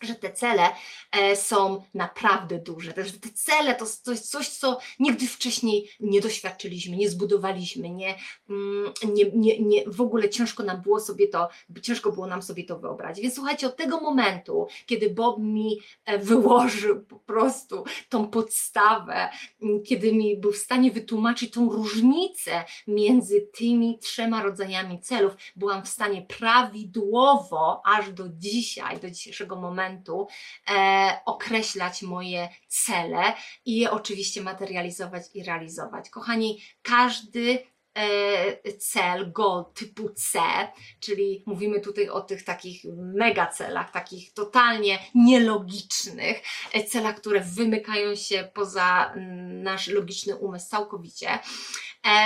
że 0.02 0.16
te 0.16 0.34
cele 0.34 0.70
e, 1.12 1.36
są 1.36 1.84
naprawdę 1.94 2.60
duże, 2.60 2.94
że 2.98 3.14
te 3.14 3.30
cele 3.30 3.76
to, 3.76 3.86
jest 4.12 4.32
coś, 4.32 4.50
co 4.50 4.80
nigdy 5.00 5.28
wcześniej 5.28 5.90
nie 6.00 6.22
doświadczyliśmy, 6.22 6.98
nie 6.98 7.10
zbudowaliśmy, 7.10 7.90
nie, 7.90 8.16
mm, 8.50 8.94
nie, 9.14 9.32
nie, 9.34 9.60
nie, 9.60 9.84
w 9.88 10.02
ogóle 10.02 10.30
ciężko 10.30 10.64
nam 10.64 10.82
było 10.82 11.00
sobie 11.00 11.28
to, 11.28 11.50
ciężko 11.82 12.12
było 12.12 12.28
nam 12.28 12.42
sobie 12.42 12.64
to 12.64 12.80
wyobrazić. 12.80 13.24
Więc 13.24 13.36
słuchajcie, 13.36 13.68
od 13.68 13.76
tego 13.76 14.00
momentu, 14.00 14.68
kiedy 14.86 15.10
Bob 15.10 15.40
mi 15.40 15.80
e, 16.06 16.18
wyłożył 16.18 17.06
po 17.06 17.20
prostu 17.20 17.84
tą 18.10 18.28
podstawę, 18.28 19.30
mm, 19.62 19.84
kiedy 19.84 20.14
mi 20.14 20.38
był 20.38 20.52
w 20.52 20.58
stanie 20.58 20.92
wytłumaczyć 20.92 21.54
tą 21.54 21.70
różnicę 21.70 22.66
między 22.88 23.42
tymi 23.42 24.00
trzema 24.00 24.44
rodzajami 24.44 25.00
celów, 25.00 25.34
byłam 25.56 25.86
w 25.86 25.90
stanie 25.90 26.22
prawidłowo 26.22 27.82
aż 27.86 28.14
do 28.14 28.30
dzisiaj, 28.30 29.00
do 29.00 29.10
dzisiejszego 29.10 29.56
momentu, 29.56 29.91
momentu 29.92 30.28
e, 30.70 31.20
określać 31.26 32.02
moje 32.02 32.50
cele 32.68 33.34
i 33.66 33.80
je 33.80 33.92
oczywiście 33.92 34.42
materializować 34.42 35.24
i 35.34 35.44
realizować. 35.44 36.10
Kochani, 36.10 36.62
każdy 36.82 37.60
e, 37.94 38.78
cel, 38.78 39.32
goal 39.32 39.66
typu 39.74 40.10
C, 40.10 40.40
czyli 41.00 41.44
mówimy 41.46 41.80
tutaj 41.80 42.10
o 42.10 42.22
tych 42.22 42.44
takich 42.44 42.84
mega 42.98 43.48
celach, 43.48 43.92
takich 43.92 44.34
totalnie 44.34 45.00
nielogicznych, 45.16 46.42
e, 46.74 46.84
celach, 46.84 47.16
które 47.16 47.40
wymykają 47.42 48.16
się 48.16 48.50
poza 48.54 49.14
mm, 49.16 49.64
nasz 49.64 49.88
logiczny 49.88 50.36
umysł 50.36 50.70
całkowicie 50.70 51.40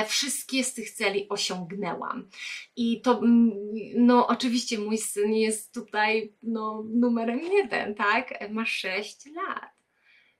wszystkie 0.08 0.64
z 0.64 0.74
tych 0.74 0.92
celi 0.92 1.30
osiągnęłam. 1.30 2.30
I 2.76 3.02
to, 3.02 3.18
mm, 3.18 3.52
no 3.96 4.28
oczywiście 4.28 4.80
mój 4.80 4.98
syn 4.98 5.34
jest 5.34 5.74
tutaj 5.74 6.34
no, 6.44 6.84
numerem 6.94 7.40
jeden, 7.40 7.96
tak? 7.96 8.52
Ma 8.52 8.66
6 8.66 9.26
lat. 9.26 9.76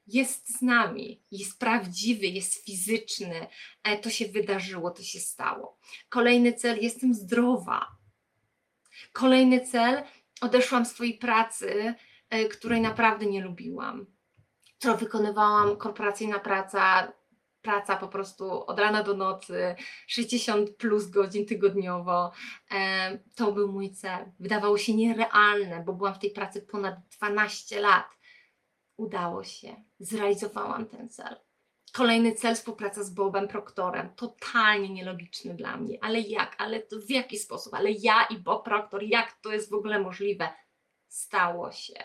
Jest 0.08 0.58
z 0.58 0.62
nami, 0.62 1.24
jest 1.32 1.60
prawdziwy, 1.60 2.26
jest 2.26 2.66
fizyczny. 2.66 3.48
E, 3.84 3.98
to 3.98 4.10
się 4.10 4.26
wydarzyło, 4.26 4.92
to 4.92 5.04
się 5.04 5.20
stało. 5.20 5.80
Kolejny 6.10 6.54
cel, 6.54 6.80
jestem 6.82 7.14
zdrowa. 7.14 7.88
Kolejny 9.14 9.62
cel, 9.62 10.04
odeszłam 10.42 10.86
z 10.86 10.92
swojej 10.92 11.18
pracy, 11.18 11.94
e, 12.30 12.46
której 12.46 12.82
naprawdę 12.82 13.26
nie 13.26 13.42
lubiłam 13.42 14.16
którą 14.86 14.98
wykonywałam, 14.98 15.78
korporacyjna 15.78 16.40
praca, 16.40 17.12
praca 17.66 17.96
po 17.96 18.08
prostu 18.08 18.66
od 18.66 18.80
rana 18.80 19.04
do 19.04 19.14
nocy, 19.14 19.76
60 20.08 20.70
plus 20.70 21.10
godzin 21.10 21.46
tygodniowo. 21.46 22.32
To 23.36 23.52
był 23.52 23.72
mój 23.72 23.92
cel. 23.92 24.32
Wydawało 24.40 24.78
się 24.78 24.96
nierealne, 24.96 25.84
bo 25.86 25.94
byłam 25.94 26.14
w 26.14 26.20
tej 26.20 26.32
pracy 26.32 26.62
ponad 26.62 26.96
12 27.18 27.80
lat. 27.82 28.06
Udało 28.98 29.44
się, 29.44 29.84
zrealizowałam 30.00 30.86
ten 30.86 31.10
cel. 31.10 31.36
Kolejny 31.94 32.36
cel 32.36 32.56
współpraca 32.56 33.04
z 33.04 33.10
Bobem 33.10 33.48
Proktorem. 33.48 34.10
Totalnie 34.16 34.90
nielogiczny 34.90 35.54
dla 35.54 35.78
mnie. 35.78 35.98
Ale 36.02 36.20
jak? 36.20 36.56
Ale 36.58 36.82
w 37.08 37.10
jaki 37.10 37.38
sposób? 37.38 37.74
Ale 37.74 37.92
ja 37.92 38.24
i 38.30 38.38
Bob 38.38 38.66
Proktor, 38.66 39.04
jak 39.04 39.32
to 39.42 39.52
jest 39.52 39.70
w 39.70 39.74
ogóle 39.74 40.00
możliwe? 40.00 40.50
Stało 41.08 41.72
się. 41.72 42.04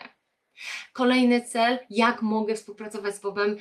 Kolejny 0.93 1.41
cel, 1.41 1.79
jak 1.89 2.21
mogę 2.21 2.55
współpracować 2.55 3.15
z 3.15 3.19
Bobem 3.19 3.57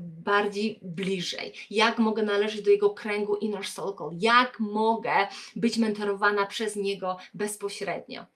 bardziej 0.00 0.78
bliżej, 0.82 1.52
jak 1.70 1.98
mogę 1.98 2.22
należeć 2.22 2.62
do 2.62 2.70
jego 2.70 2.90
kręgu 2.90 3.36
inner 3.36 3.66
circle, 3.66 4.10
jak 4.12 4.60
mogę 4.60 5.28
być 5.56 5.78
mentorowana 5.78 6.46
przez 6.46 6.76
niego 6.76 7.16
bezpośrednio. 7.34 8.26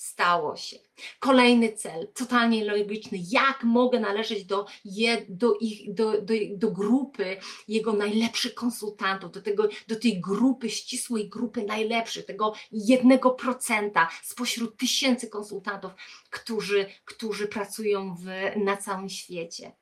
Stało 0.00 0.56
się. 0.56 0.76
Kolejny 1.18 1.72
cel, 1.72 2.08
totalnie 2.14 2.64
logiczny, 2.64 3.18
jak 3.30 3.64
mogę 3.64 4.00
należeć 4.00 4.44
do, 4.44 4.66
je, 4.84 5.26
do, 5.28 5.54
ich, 5.60 5.94
do, 5.94 6.22
do, 6.22 6.34
do 6.56 6.70
grupy 6.70 7.36
jego 7.68 7.92
najlepszych 7.92 8.54
konsultantów, 8.54 9.32
do, 9.32 9.42
tego, 9.42 9.68
do 9.88 9.96
tej 9.96 10.20
grupy, 10.20 10.70
ścisłej 10.70 11.28
grupy 11.28 11.64
najlepszych, 11.64 12.26
tego 12.26 12.54
jednego 12.72 13.30
procenta 13.30 14.08
spośród 14.22 14.76
tysięcy 14.76 15.28
konsultantów, 15.28 15.92
którzy, 16.30 16.86
którzy 17.04 17.48
pracują 17.48 18.14
w, 18.14 18.26
na 18.64 18.76
całym 18.76 19.08
świecie 19.08 19.72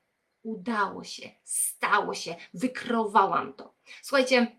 udało 0.43 1.05
się, 1.05 1.31
stało 1.45 2.15
się, 2.15 2.37
wykreowałam 2.55 3.53
to. 3.53 3.75
Słuchajcie, 4.03 4.59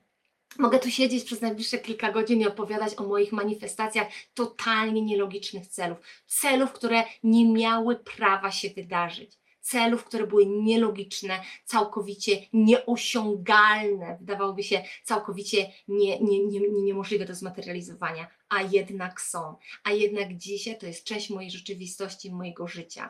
Mogę 0.58 0.80
tu 0.80 0.92
siedzieć 0.92 1.24
przez 1.24 1.42
najbliższe 1.42 1.78
kilka 1.78 2.12
godzin 2.12 2.42
i 2.42 2.48
opowiadać 2.48 2.94
o 2.98 3.04
moich 3.04 3.32
manifestacjach 3.32 4.08
totalnie 4.34 5.02
nielogicznych 5.02 5.68
celów. 5.68 5.98
Celów, 6.28 6.72
które 6.72 7.04
nie 7.24 7.50
miały 7.50 7.96
prawa 7.96 8.52
się 8.52 8.70
wydarzyć. 8.70 9.40
Celów, 9.62 10.04
które 10.04 10.28
były 10.28 10.46
nielogiczne, 10.46 11.42
całkowicie 11.66 12.32
nieosiągalne, 12.54 14.18
wydawałoby 14.20 14.64
się 14.64 14.84
całkowicie 15.04 15.72
nie, 15.88 16.20
nie, 16.20 16.46
nie, 16.46 16.60
nie, 16.60 16.70
niemożliwe 16.70 17.26
do 17.26 17.36
zmaterializowania, 17.36 18.28
a 18.50 18.62
jednak 18.62 19.22
są. 19.22 19.56
A 19.84 19.92
jednak 19.92 20.38
dzisiaj 20.38 20.78
to 20.78 20.86
jest 20.86 21.04
część 21.04 21.30
mojej 21.30 21.52
rzeczywistości, 21.52 22.32
mojego 22.32 22.68
życia 22.68 23.10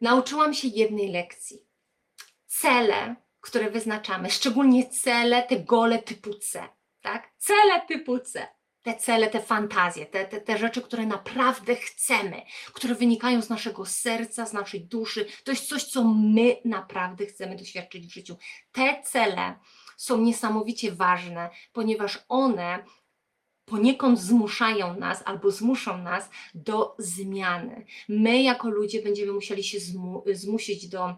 nauczyłam 0.00 0.54
się 0.54 0.68
jednej 0.68 1.08
lekcji. 1.08 1.58
cele, 2.46 3.16
które 3.40 3.70
wyznaczamy, 3.70 4.30
szczególnie 4.30 4.90
cele, 4.90 5.42
te 5.42 5.60
gole 5.60 5.98
typu 5.98 6.34
C, 6.34 6.68
tak? 7.00 7.30
Cele 7.38 7.80
typu 7.88 8.18
C. 8.18 8.48
Te 8.82 8.94
cele, 8.94 9.30
te 9.30 9.40
fantazje, 9.40 10.06
te, 10.06 10.24
te, 10.24 10.40
te 10.40 10.58
rzeczy, 10.58 10.82
które 10.82 11.06
naprawdę 11.06 11.76
chcemy, 11.76 12.42
które 12.72 12.94
wynikają 12.94 13.42
z 13.42 13.48
naszego 13.50 13.86
serca, 13.86 14.46
z 14.46 14.52
naszej 14.52 14.80
duszy, 14.84 15.26
to 15.44 15.50
jest 15.50 15.68
coś, 15.68 15.84
co 15.84 16.04
my 16.04 16.56
naprawdę 16.64 17.26
chcemy 17.26 17.56
doświadczyć 17.56 18.06
w 18.06 18.12
życiu. 18.12 18.36
Te 18.72 19.02
cele 19.02 19.58
są 19.96 20.18
niesamowicie 20.20 20.92
ważne, 20.92 21.50
ponieważ 21.72 22.24
one 22.28 22.84
poniekąd 23.70 24.20
zmuszają 24.20 24.96
nas 24.98 25.22
albo 25.24 25.50
zmuszą 25.50 25.98
nas 25.98 26.30
do 26.54 26.94
zmiany. 26.98 27.84
My, 28.08 28.42
jako 28.42 28.68
ludzie, 28.70 29.02
będziemy 29.02 29.32
musieli 29.32 29.64
się 29.64 29.80
zmu 29.80 30.24
zmusić 30.34 30.88
do 30.88 31.14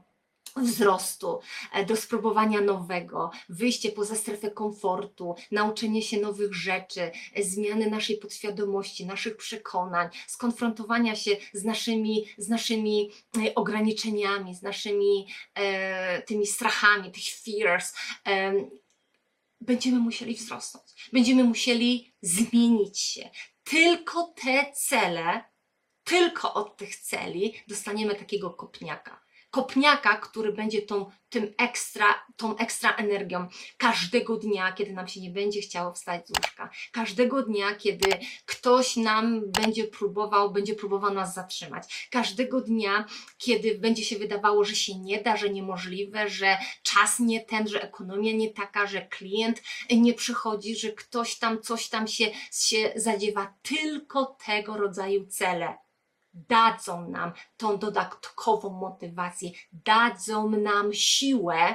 wzrostu, 0.57 1.41
e, 1.73 1.87
do 1.87 1.97
spróbowania 1.97 2.61
nowego, 2.61 3.31
wyjście 3.49 3.93
poza 3.93 4.15
strefę 4.15 4.51
komfortu, 4.51 5.35
nauczenie 5.51 6.03
się 6.03 6.21
nowych 6.21 6.55
rzeczy, 6.55 7.11
e, 7.35 7.43
zmiany 7.43 7.91
naszej 7.91 8.17
podświadomości, 8.17 9.07
naszych 9.07 9.37
przekonań, 9.37 10.09
skonfrontowania 10.27 11.17
się 11.17 11.31
z 11.53 11.65
naszymi, 11.65 12.25
z 12.38 12.49
naszymi 12.49 13.11
e, 13.37 13.55
ograniczeniami, 13.55 14.55
z 14.55 14.62
naszymi 14.62 15.27
e, 15.55 16.23
tymi 16.23 16.47
strachami, 16.47 17.12
tych 17.12 17.25
fears. 17.25 17.95
E, 18.27 18.53
będziemy 19.62 19.98
musieli 19.98 20.35
wzrosnąć, 20.35 20.85
będziemy 21.12 21.44
musieli 21.44 22.14
zmienić 22.22 23.01
się. 23.01 23.31
Tylko 23.64 24.35
te 24.42 24.72
cele, 24.72 25.44
tylko 26.05 26.55
od 26.55 26.77
tych 26.77 26.96
celi 26.96 27.55
dostaniemy 27.68 28.14
takiego 28.14 28.51
kopniaka 28.51 29.22
kopniaka, 29.53 30.17
który 30.17 30.53
będzie 30.53 30.83
tą, 30.83 31.11
tym 31.31 31.55
ekstra, 31.59 32.07
tą 32.37 32.57
ekstra 32.57 32.91
energią. 32.97 33.49
Każdego 33.77 34.37
dnia, 34.37 34.73
kiedy 34.73 34.93
nam 34.93 35.09
się 35.09 35.21
nie 35.21 35.31
będzie 35.31 35.61
chciało 35.61 35.93
wstać 35.93 36.29
z 36.29 36.31
łóżka, 36.31 36.71
każdego 36.93 37.43
dnia, 37.43 37.75
kiedy 37.75 38.11
ktoś 38.47 38.97
nam 38.97 39.41
będzie 39.51 39.85
próbował, 39.85 40.53
będzie 40.53 40.75
próbował 40.75 41.15
nas 41.15 41.35
zatrzymać, 41.35 42.09
każdego 42.11 42.61
dnia, 42.61 43.05
kiedy 43.38 43.79
będzie 43.79 44.05
się 44.05 44.19
wydawało, 44.19 44.65
że 44.65 44.75
się 44.75 44.99
nie 44.99 45.23
da, 45.23 45.37
że 45.37 45.51
niemożliwe, 45.51 46.29
że 46.29 46.59
czas 46.83 47.21
nie 47.21 47.41
ten, 47.41 47.69
że 47.69 47.83
ekonomia 47.83 48.33
nie 48.33 48.51
taka, 48.51 48.87
że 48.87 49.07
klient 49.07 49.62
nie 49.91 50.15
przychodzi, 50.15 50.77
że 50.77 50.93
ktoś 50.93 51.38
tam, 51.38 51.62
coś 51.62 51.88
tam 51.88 52.09
się, 52.09 52.31
się 52.53 52.93
zadziewa, 52.97 53.55
tylko 53.62 54.37
tego 54.47 54.77
rodzaju 54.77 55.27
cele 55.27 55.82
dadzą 56.35 57.09
nam 57.09 57.33
tą 57.57 57.79
dodatkową 57.79 58.71
motywację, 58.71 59.51
dadzą 59.73 60.51
nam 60.51 60.92
siłę 60.92 61.75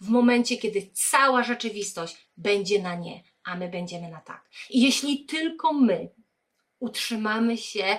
w 0.00 0.08
momencie, 0.08 0.56
kiedy 0.56 0.90
cała 1.10 1.42
rzeczywistość 1.42 2.28
będzie 2.36 2.82
na 2.82 2.94
nie, 2.94 3.22
a 3.44 3.56
my 3.56 3.68
będziemy 3.68 4.10
na 4.10 4.20
tak. 4.20 4.50
I 4.70 4.82
jeśli 4.82 5.24
tylko 5.24 5.72
my 5.72 6.10
utrzymamy 6.78 7.56
się 7.56 7.96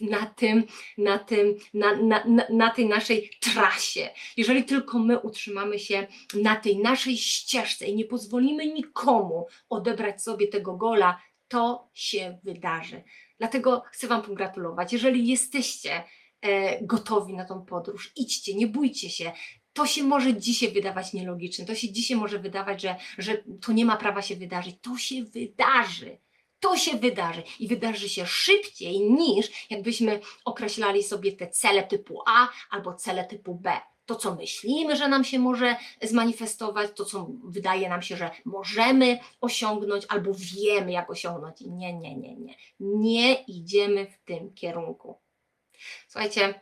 na 0.00 0.26
tym, 0.26 0.64
na 0.98 1.18
tym, 1.18 1.56
na, 1.74 1.96
na, 1.96 2.24
na, 2.50 2.70
tej 2.70 2.88
naszej 2.88 3.30
trasie, 3.40 4.10
jeżeli 4.36 4.64
tylko 4.64 4.98
my 4.98 5.18
utrzymamy 5.18 5.78
się 5.78 6.06
na 6.34 6.56
tej 6.56 6.78
naszej 6.78 7.18
ścieżce 7.18 7.86
i 7.86 7.96
nie 7.96 8.04
pozwolimy 8.04 8.66
nikomu 8.66 9.46
odebrać 9.68 10.22
sobie 10.22 10.48
tego 10.48 10.76
gola, 10.76 11.20
to 11.48 11.88
się 11.94 12.38
wydarzy. 12.44 13.02
Dlatego 13.38 13.82
chcę 13.92 14.06
Wam 14.06 14.22
pogratulować. 14.22 14.92
Jeżeli 14.92 15.28
jesteście 15.28 16.04
e, 16.40 16.84
gotowi 16.84 17.34
na 17.34 17.44
tą 17.44 17.64
podróż, 17.64 18.12
idźcie, 18.16 18.54
nie 18.54 18.66
bójcie 18.66 19.10
się. 19.10 19.32
To 19.72 19.86
się 19.86 20.02
może 20.02 20.34
dzisiaj 20.34 20.72
wydawać 20.72 21.12
nielogiczne, 21.12 21.64
to 21.64 21.74
się 21.74 21.92
dzisiaj 21.92 22.16
może 22.16 22.38
wydawać, 22.38 22.82
że, 22.82 22.96
że 23.18 23.42
to 23.60 23.72
nie 23.72 23.84
ma 23.84 23.96
prawa 23.96 24.22
się 24.22 24.36
wydarzyć. 24.36 24.76
To 24.80 24.98
się 24.98 25.24
wydarzy. 25.24 26.18
To 26.60 26.76
się 26.76 26.98
wydarzy 26.98 27.42
i 27.58 27.68
wydarzy 27.68 28.08
się 28.08 28.26
szybciej 28.26 29.00
niż 29.00 29.70
jakbyśmy 29.70 30.20
określali 30.44 31.02
sobie 31.02 31.32
te 31.32 31.48
cele 31.48 31.82
typu 31.82 32.22
A 32.26 32.48
albo 32.70 32.94
cele 32.94 33.24
typu 33.24 33.54
B 33.54 33.80
to, 34.08 34.16
co 34.16 34.34
myślimy, 34.34 34.96
że 34.96 35.08
nam 35.08 35.24
się 35.24 35.38
może 35.38 35.76
zmanifestować, 36.02 36.90
to, 36.96 37.04
co 37.04 37.28
wydaje 37.44 37.88
nam 37.88 38.02
się, 38.02 38.16
że 38.16 38.30
możemy 38.44 39.18
osiągnąć, 39.40 40.04
albo 40.08 40.30
wiemy, 40.34 40.92
jak 40.92 41.10
osiągnąć. 41.10 41.60
Nie, 41.60 41.92
nie, 41.92 42.16
nie, 42.16 42.36
nie. 42.36 42.54
Nie 42.80 43.34
idziemy 43.34 44.06
w 44.06 44.24
tym 44.24 44.54
kierunku. 44.54 45.18
Słuchajcie, 46.08 46.60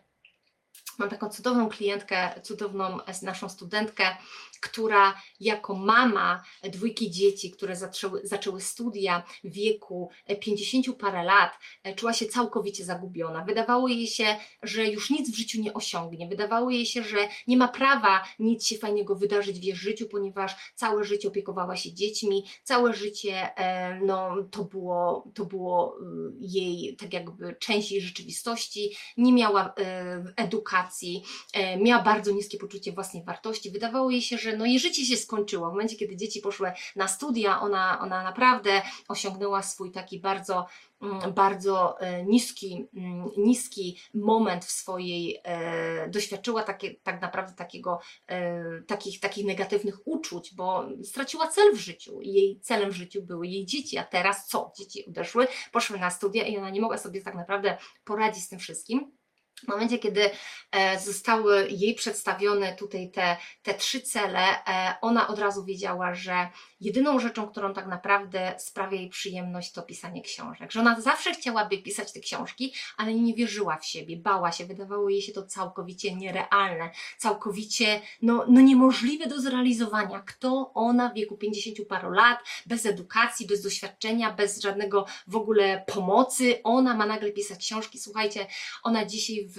mam 0.99 1.09
taką 1.09 1.29
cudowną 1.29 1.69
klientkę, 1.69 2.41
cudowną 2.43 2.99
naszą 3.23 3.49
studentkę, 3.49 4.17
która 4.67 5.15
jako 5.41 5.75
mama 5.75 6.43
dwójki 6.63 7.11
dzieci, 7.11 7.51
które 7.51 7.77
zaczęły, 7.77 8.21
zaczęły 8.25 8.61
studia 8.61 9.23
w 9.45 9.53
wieku 9.53 10.11
50 10.41 10.97
parę 10.99 11.25
lat, 11.25 11.53
czuła 11.97 12.13
się 12.13 12.27
całkowicie 12.27 12.85
zagubiona. 12.85 13.45
Wydawało 13.45 13.89
jej 13.89 14.07
się, 14.07 14.37
że 14.63 14.85
już 14.85 15.11
nic 15.11 15.31
w 15.31 15.37
życiu 15.37 15.61
nie 15.61 15.75
osiągnie. 15.75 16.29
Wydawało 16.29 16.71
jej 16.71 16.87
się, 16.87 17.03
że 17.03 17.17
nie 17.47 17.57
ma 17.57 17.69
prawa 17.69 18.25
nic 18.39 18.67
się 18.67 18.79
fajnego 18.79 19.15
wydarzyć 19.15 19.61
w 19.61 19.63
jej 19.63 19.77
życiu, 19.77 20.07
ponieważ 20.09 20.73
całe 20.75 21.05
życie 21.05 21.29
opiekowała 21.29 21.77
się 21.77 21.93
dziećmi, 21.93 22.45
całe 22.65 22.95
życie 22.95 23.57
e, 23.57 24.01
no, 24.01 24.37
to, 24.51 24.65
było, 24.65 25.29
to 25.35 25.45
było 25.45 25.99
y, 26.01 26.33
jej 26.41 26.97
tak 26.97 27.13
jakby 27.13 27.57
część 27.59 27.93
jej 27.93 28.01
rzeczywistości, 28.01 28.97
nie 29.17 29.33
miała 29.33 29.75
e, 29.79 30.25
edukacji, 30.37 31.23
e, 31.53 31.77
miała 31.77 32.03
bardzo 32.03 32.33
niskie 32.33 32.59
poczucie 32.59 32.93
własnej 32.93 33.25
wartości. 33.25 33.71
Wydawało 33.71 34.11
jej 34.11 34.23
się, 34.23 34.39
że 34.39 34.56
no 34.57 34.67
jej 34.67 34.79
życie 34.79 35.05
się 35.05 35.17
skończyło. 35.17 35.69
W 35.69 35.73
momencie, 35.73 35.97
kiedy 35.97 36.17
dzieci 36.17 36.41
poszły 36.41 36.73
na 36.97 37.09
studia, 37.09 37.61
ona, 37.61 38.01
ona 38.01 38.23
naprawdę 38.23 38.83
osiągnęła 39.09 39.63
swój 39.63 39.93
taki 39.93 40.21
bardzo 40.21 40.67
mm, 41.03 41.33
bardzo 41.33 42.01
e, 42.01 42.25
niski, 42.25 42.87
mm, 42.95 43.31
niski 43.37 44.01
moment 44.15 44.65
w 44.65 44.71
swojej, 44.71 45.41
e, 45.45 46.09
doświadczyła 46.09 46.63
takie, 46.63 46.95
tak 46.95 47.23
naprawdę 47.23 47.53
takiego, 47.53 48.01
e, 48.27 48.63
takich, 48.87 49.21
takich 49.21 49.47
negatywnych 49.47 49.99
uczuć, 50.05 50.55
bo 50.55 50.89
straciła 51.05 51.49
cel 51.49 51.75
w 51.75 51.79
życiu. 51.79 52.19
Jej 52.23 52.61
celem 52.61 52.91
w 52.91 52.97
życiu 52.97 53.23
były 53.23 53.47
jej 53.47 53.67
dzieci, 53.67 53.99
a 53.99 54.05
teraz 54.05 54.47
co? 54.47 54.73
Dzieci 54.79 55.07
odeszły, 55.07 55.47
poszły 55.73 55.99
na 55.99 56.11
studia 56.11 56.47
i 56.47 56.57
ona 56.57 56.71
nie 56.71 56.81
mogła 56.81 56.99
sobie 56.99 57.23
tak 57.23 57.35
naprawdę 57.35 57.79
poradzić 58.05 58.45
z 58.45 58.49
tym 58.49 58.59
wszystkim. 58.59 59.16
W 59.65 59.69
momencie, 59.69 59.99
kiedy 59.99 60.31
e, 60.73 61.01
zostały 61.01 61.69
jej 61.71 61.95
przedstawione 61.95 62.75
tutaj 62.75 63.11
te, 63.11 63.37
te 63.63 63.75
trzy 63.75 64.01
cele, 64.01 64.41
e, 64.41 64.95
ona 65.01 65.29
od 65.29 65.39
razu 65.39 65.65
wiedziała, 65.65 66.15
że 66.15 66.49
jedyną 66.81 67.19
rzeczą, 67.19 67.49
którą 67.49 67.75
tak 67.75 67.87
naprawdę 67.87 68.55
sprawia 68.59 68.99
jej 68.99 69.09
przyjemność, 69.09 69.73
to 69.73 69.83
pisanie 69.83 70.23
książek. 70.23 70.73
Że 70.73 70.81
ona 70.81 71.01
zawsze 71.01 71.35
chciałaby 71.35 71.79
pisać 71.79 72.13
te 72.13 72.21
książki, 72.21 72.75
ale 72.97 73.15
nie 73.15 73.35
wierzyła 73.35 73.77
w 73.77 73.87
siebie, 73.87 74.17
bała 74.17 74.53
się, 74.53 74.67
wydawało 74.67 75.09
jej 75.11 75.23
się 75.23 75.33
to 75.33 75.47
całkowicie 75.47 76.15
nierealne, 76.15 76.91
całkowicie 77.19 78.01
no, 78.23 78.45
no 78.49 78.61
niemożliwe 78.61 79.27
do 79.27 79.41
zrealizowania. 79.41 80.23
Kto 80.27 80.71
ona 80.75 81.09
w 81.09 81.15
wieku 81.15 81.37
50 81.37 81.89
paru 81.89 82.11
lat, 82.11 82.39
bez 82.67 82.87
edukacji, 82.87 83.47
bez 83.47 83.63
doświadczenia, 83.63 84.33
bez 84.33 84.61
żadnego 84.61 85.07
w 85.27 85.37
ogóle 85.37 85.85
pomocy, 85.87 86.61
ona 86.65 86.95
ma 86.95 87.07
nagle 87.07 87.33
pisać 87.33 87.59
książki. 87.59 87.99
Słuchajcie, 87.99 88.47
ona 88.83 89.05
dzisiaj 89.05 89.46
w, 89.49 89.59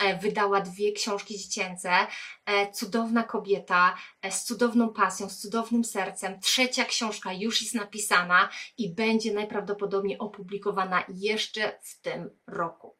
e, 0.00 0.18
wydała 0.18 0.60
dwie 0.60 0.92
książki 0.92 1.38
dziecięce. 1.38 1.90
E, 2.46 2.72
cudowna 2.72 3.22
kobieta 3.22 3.96
e, 4.22 4.32
z 4.32 4.44
cudowną 4.44 4.88
pasją, 4.88 5.28
z 5.28 5.38
cudownym 5.38 5.84
sercem. 5.84 6.40
Trzecia 6.40 6.84
książka 6.84 7.32
już 7.32 7.62
jest 7.62 7.74
napisana 7.74 8.48
i 8.78 8.94
będzie 8.94 9.34
najprawdopodobniej 9.34 10.18
opublikowana 10.18 11.04
jeszcze 11.08 11.78
w 11.82 12.00
tym 12.00 12.30
roku. 12.46 12.96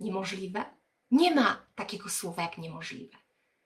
Niemożliwe? 0.00 0.64
Nie 1.10 1.34
ma 1.34 1.66
takiego 1.74 2.08
słowa 2.08 2.42
jak 2.42 2.58
niemożliwe. 2.58 3.18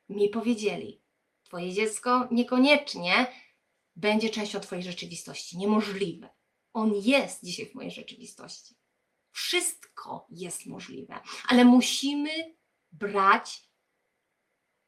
Mi 0.09 0.29
powiedzieli, 0.29 1.03
Twoje 1.48 1.72
dziecko 1.72 2.29
niekoniecznie 2.31 3.27
będzie 3.96 4.31
częścią 4.31 4.61
Twojej 4.61 4.85
rzeczywistości. 4.85 5.59
Niemożliwe. 5.59 6.29
On 6.72 6.94
jest 6.94 7.44
dzisiaj 7.44 7.66
w 7.66 7.74
mojej 7.74 7.90
rzeczywistości. 7.90 8.77
Wszystko 9.38 10.27
jest 10.31 10.66
możliwe, 10.66 11.20
ale 11.48 11.64
musimy 11.64 12.31
brać 12.92 13.62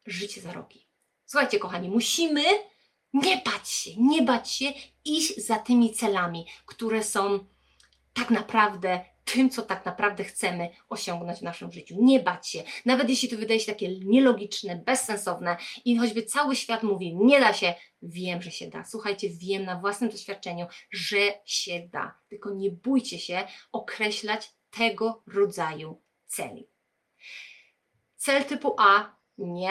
życie 0.06 0.40
za 0.40 0.52
rogi. 0.52 0.88
Słuchajcie, 1.26 1.58
kochani, 1.58 1.88
musimy 1.88 2.42
nie 3.12 3.42
bać 3.44 3.68
się, 3.68 3.90
nie 3.96 4.22
bać 4.22 4.52
się 4.52 4.72
iść 5.04 5.46
za 5.46 5.58
tymi 5.58 5.94
celami, 5.94 6.46
które 6.66 7.04
są 7.04 7.46
tak 8.12 8.30
naprawdę 8.30 9.04
tym, 9.32 9.50
co 9.50 9.62
tak 9.62 9.86
naprawdę 9.86 10.24
chcemy 10.24 10.70
osiągnąć 10.88 11.38
w 11.38 11.42
naszym 11.42 11.72
życiu. 11.72 11.96
Nie 11.98 12.20
bać 12.20 12.48
się, 12.48 12.62
nawet 12.84 13.08
jeśli 13.10 13.28
to 13.28 13.36
wydaje 13.36 13.60
się 13.60 13.72
takie 13.72 13.98
nielogiczne, 13.98 14.76
bezsensowne 14.76 15.56
i 15.84 15.96
choćby 15.96 16.22
cały 16.22 16.56
świat 16.56 16.82
mówi, 16.82 17.16
nie 17.16 17.40
da 17.40 17.52
się, 17.52 17.74
wiem, 18.02 18.42
że 18.42 18.50
się 18.50 18.68
da. 18.68 18.84
Słuchajcie, 18.84 19.28
wiem 19.28 19.64
na 19.64 19.76
własnym 19.76 20.10
doświadczeniu, 20.10 20.66
że 20.90 21.18
się 21.44 21.88
da. 21.92 22.18
Tylko 22.28 22.50
nie 22.50 22.70
bójcie 22.70 23.18
się 23.18 23.46
określać 23.72 24.52
tego 24.70 25.22
rodzaju 25.26 26.02
celi. 26.26 26.68
Cel 28.16 28.44
typu 28.44 28.74
A 28.78 29.16
nie. 29.38 29.70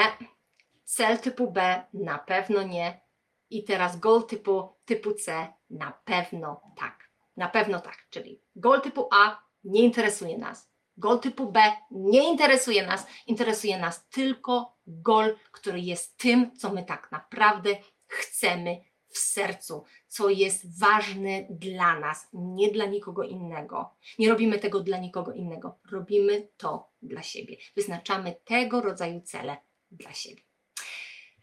cel 0.86 1.20
typu 1.20 1.52
B 1.52 1.84
na 1.94 2.18
pewno 2.18 2.64
nie 2.64 3.02
i 3.50 3.64
teraz 3.64 4.00
goal 4.00 4.24
typu, 4.24 4.70
typu 4.86 5.14
C 5.14 5.54
na 5.70 5.92
pewno 6.06 6.62
tak. 6.78 7.10
Na 7.38 7.50
pewno 7.50 7.80
tak, 7.80 8.08
czyli 8.10 8.42
goal 8.56 8.82
typu 8.82 9.08
A 9.12 9.49
nie 9.64 9.82
interesuje 9.82 10.38
nas. 10.38 10.70
Goal 10.98 11.20
typu 11.20 11.52
B 11.52 11.62
nie 11.92 12.30
interesuje 12.30 12.88
nas, 12.88 13.08
interesuje 13.28 13.80
nas 13.80 14.10
tylko 14.10 14.78
goal, 14.88 15.36
który 15.52 15.80
jest 15.80 16.18
tym, 16.18 16.58
co 16.58 16.74
my 16.74 16.84
tak 16.84 17.12
naprawdę 17.12 17.70
chcemy 18.08 18.82
w 19.08 19.18
sercu, 19.18 19.84
co 20.08 20.30
jest 20.30 20.80
ważne 20.80 21.48
dla 21.50 22.00
nas, 22.00 22.28
nie 22.34 22.72
dla 22.72 22.86
nikogo 22.86 23.24
innego. 23.24 23.96
Nie 24.20 24.30
robimy 24.30 24.60
tego 24.60 24.80
dla 24.80 24.98
nikogo 24.98 25.34
innego, 25.34 25.80
robimy 25.92 26.48
to 26.58 26.92
dla 27.02 27.24
siebie. 27.24 27.58
Wyznaczamy 27.76 28.36
tego 28.46 28.82
rodzaju 28.82 29.22
cele 29.22 29.58
dla 29.92 30.14
siebie. 30.14 30.42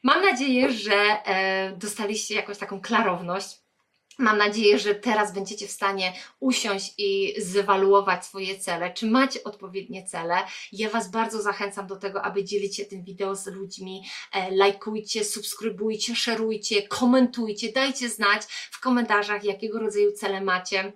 Mam 0.02 0.24
nadzieję, 0.24 0.72
że 0.72 0.94
e, 0.94 1.76
dostaliście 1.76 2.34
jakąś 2.34 2.58
taką 2.58 2.80
klarowność. 2.80 3.65
Mam 4.18 4.38
nadzieję, 4.38 4.78
że 4.78 4.94
teraz 4.94 5.34
będziecie 5.34 5.66
w 5.66 5.70
stanie 5.70 6.12
usiąść 6.40 6.94
i 6.98 7.34
zewaluować 7.38 8.26
swoje 8.26 8.58
cele. 8.58 8.92
Czy 8.92 9.06
macie 9.06 9.44
odpowiednie 9.44 10.06
cele? 10.06 10.36
Ja 10.72 10.90
Was 10.90 11.10
bardzo 11.10 11.42
zachęcam 11.42 11.86
do 11.86 11.96
tego, 11.96 12.22
aby 12.22 12.44
dzielić 12.44 12.76
się 12.76 12.84
tym 12.84 13.04
wideo 13.04 13.36
z 13.36 13.46
ludźmi. 13.46 14.04
E, 14.32 14.56
lajkujcie, 14.56 15.24
subskrybujcie, 15.24 16.16
szerujcie, 16.16 16.88
komentujcie, 16.88 17.72
dajcie 17.72 18.08
znać 18.08 18.42
w 18.70 18.80
komentarzach, 18.80 19.44
jakiego 19.44 19.78
rodzaju 19.78 20.12
cele 20.12 20.40
macie. 20.40 20.92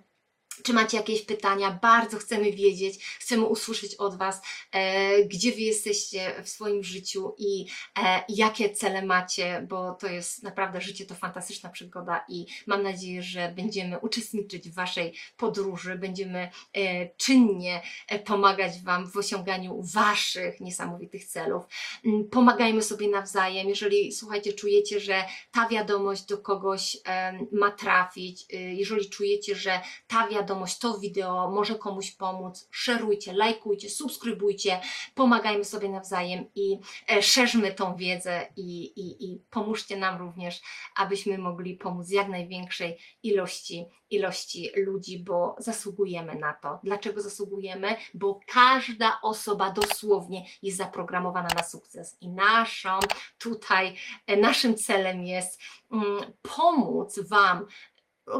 Czy 0.63 0.73
macie 0.73 0.97
jakieś 0.97 1.21
pytania? 1.21 1.79
Bardzo 1.81 2.17
chcemy 2.17 2.51
wiedzieć, 2.51 3.05
chcemy 3.19 3.45
usłyszeć 3.45 3.95
od 3.95 4.17
Was, 4.17 4.41
e, 4.71 5.23
gdzie 5.25 5.51
Wy 5.51 5.61
jesteście 5.61 6.43
w 6.43 6.49
swoim 6.49 6.83
życiu 6.83 7.35
i 7.37 7.65
e, 8.03 8.23
jakie 8.29 8.69
cele 8.69 9.05
macie, 9.05 9.65
bo 9.69 9.93
to 9.93 10.07
jest 10.07 10.43
naprawdę 10.43 10.81
życie, 10.81 11.05
to 11.05 11.15
fantastyczna 11.15 11.69
przygoda 11.69 12.25
i 12.29 12.45
mam 12.67 12.83
nadzieję, 12.83 13.23
że 13.23 13.53
będziemy 13.55 13.99
uczestniczyć 13.99 14.69
w 14.69 14.73
Waszej 14.73 15.13
podróży, 15.37 15.95
będziemy 15.95 16.49
e, 16.73 17.09
czynnie 17.15 17.81
e, 18.07 18.19
pomagać 18.19 18.81
Wam 18.81 19.11
w 19.11 19.17
osiąganiu 19.17 19.81
Waszych 19.83 20.59
niesamowitych 20.59 21.25
celów. 21.25 21.63
Mm, 22.05 22.29
Pomagajmy 22.29 22.81
sobie 22.81 23.09
nawzajem. 23.09 23.69
Jeżeli 23.69 24.11
słuchajcie, 24.11 24.53
czujecie, 24.53 24.99
że 24.99 25.23
ta 25.51 25.67
wiadomość 25.67 26.25
do 26.25 26.37
kogoś 26.37 26.97
em, 27.05 27.47
ma 27.51 27.71
trafić, 27.71 28.45
y, 28.53 28.57
jeżeli 28.57 29.09
czujecie, 29.09 29.55
że 29.55 29.81
ta 30.07 30.27
wiadomość, 30.27 30.40
to 30.79 30.97
wideo 30.97 31.51
może 31.51 31.75
komuś 31.75 32.11
pomóc, 32.11 32.67
szerujcie, 32.71 33.33
lajkujcie, 33.33 33.89
subskrybujcie, 33.89 34.81
pomagajmy 35.15 35.65
sobie 35.65 35.89
nawzajem 35.89 36.45
i 36.55 36.79
e, 37.09 37.21
szerzmy 37.21 37.71
tą 37.71 37.95
wiedzę 37.95 38.47
i, 38.55 38.83
i, 38.83 39.31
i 39.31 39.39
pomóżcie 39.49 39.97
nam 39.97 40.19
również, 40.19 40.61
abyśmy 40.95 41.37
mogli 41.37 41.77
pomóc 41.77 42.09
jak 42.09 42.29
największej 42.29 42.97
ilości, 43.23 43.85
ilości 44.09 44.69
ludzi, 44.75 45.19
bo 45.19 45.55
zasługujemy 45.59 46.35
na 46.35 46.53
to. 46.53 46.79
Dlaczego 46.83 47.21
zasługujemy? 47.21 47.95
Bo 48.13 48.39
każda 48.47 49.19
osoba 49.21 49.71
dosłownie 49.71 50.45
jest 50.61 50.77
zaprogramowana 50.77 51.49
na 51.55 51.63
sukces 51.63 52.17
i 52.21 52.29
naszą 52.29 52.99
tutaj, 53.37 53.95
e, 54.27 54.37
naszym 54.37 54.75
celem 54.75 55.25
jest 55.25 55.61
mm, 55.91 56.33
pomóc 56.41 57.19
Wam 57.29 57.65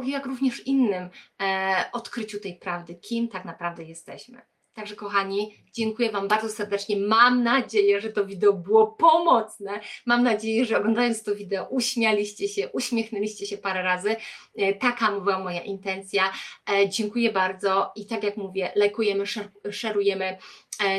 jak 0.04 0.26
również 0.26 0.66
innym 0.66 1.10
e, 1.42 1.84
odkryciu 1.92 2.40
tej 2.40 2.58
prawdy, 2.58 2.94
kim 2.94 3.28
tak 3.28 3.44
naprawdę 3.44 3.84
jesteśmy. 3.84 4.42
Także 4.74 4.96
kochani, 4.96 5.64
dziękuję 5.72 6.10
Wam 6.10 6.28
bardzo 6.28 6.48
serdecznie. 6.48 6.96
Mam 6.96 7.42
nadzieję, 7.42 8.00
że 8.00 8.12
to 8.12 8.26
wideo 8.26 8.52
było 8.52 8.86
pomocne. 8.86 9.80
Mam 10.06 10.22
nadzieję, 10.22 10.64
że 10.64 10.78
oglądając 10.78 11.22
to 11.22 11.34
wideo 11.34 11.64
uśmialiście 11.64 12.48
się, 12.48 12.68
uśmiechnęliście 12.68 13.46
się 13.46 13.58
parę 13.58 13.82
razy. 13.82 14.16
E, 14.56 14.74
taka 14.74 15.20
była 15.20 15.38
moja 15.38 15.60
intencja. 15.60 16.32
E, 16.70 16.88
dziękuję 16.88 17.32
bardzo 17.32 17.92
i 17.96 18.06
tak 18.06 18.24
jak 18.24 18.36
mówię, 18.36 18.72
lajkujemy, 18.76 19.24
szer- 19.24 19.72
szerujemy, 19.72 20.38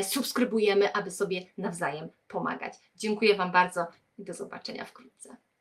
subskrybujemy, 0.02 0.92
aby 0.92 1.10
sobie 1.10 1.46
nawzajem 1.58 2.08
pomagać. 2.28 2.74
Dziękuję 2.96 3.34
Wam 3.34 3.52
bardzo 3.52 3.86
i 4.18 4.24
do 4.24 4.34
zobaczenia 4.34 4.84
wkrótce. 4.84 5.36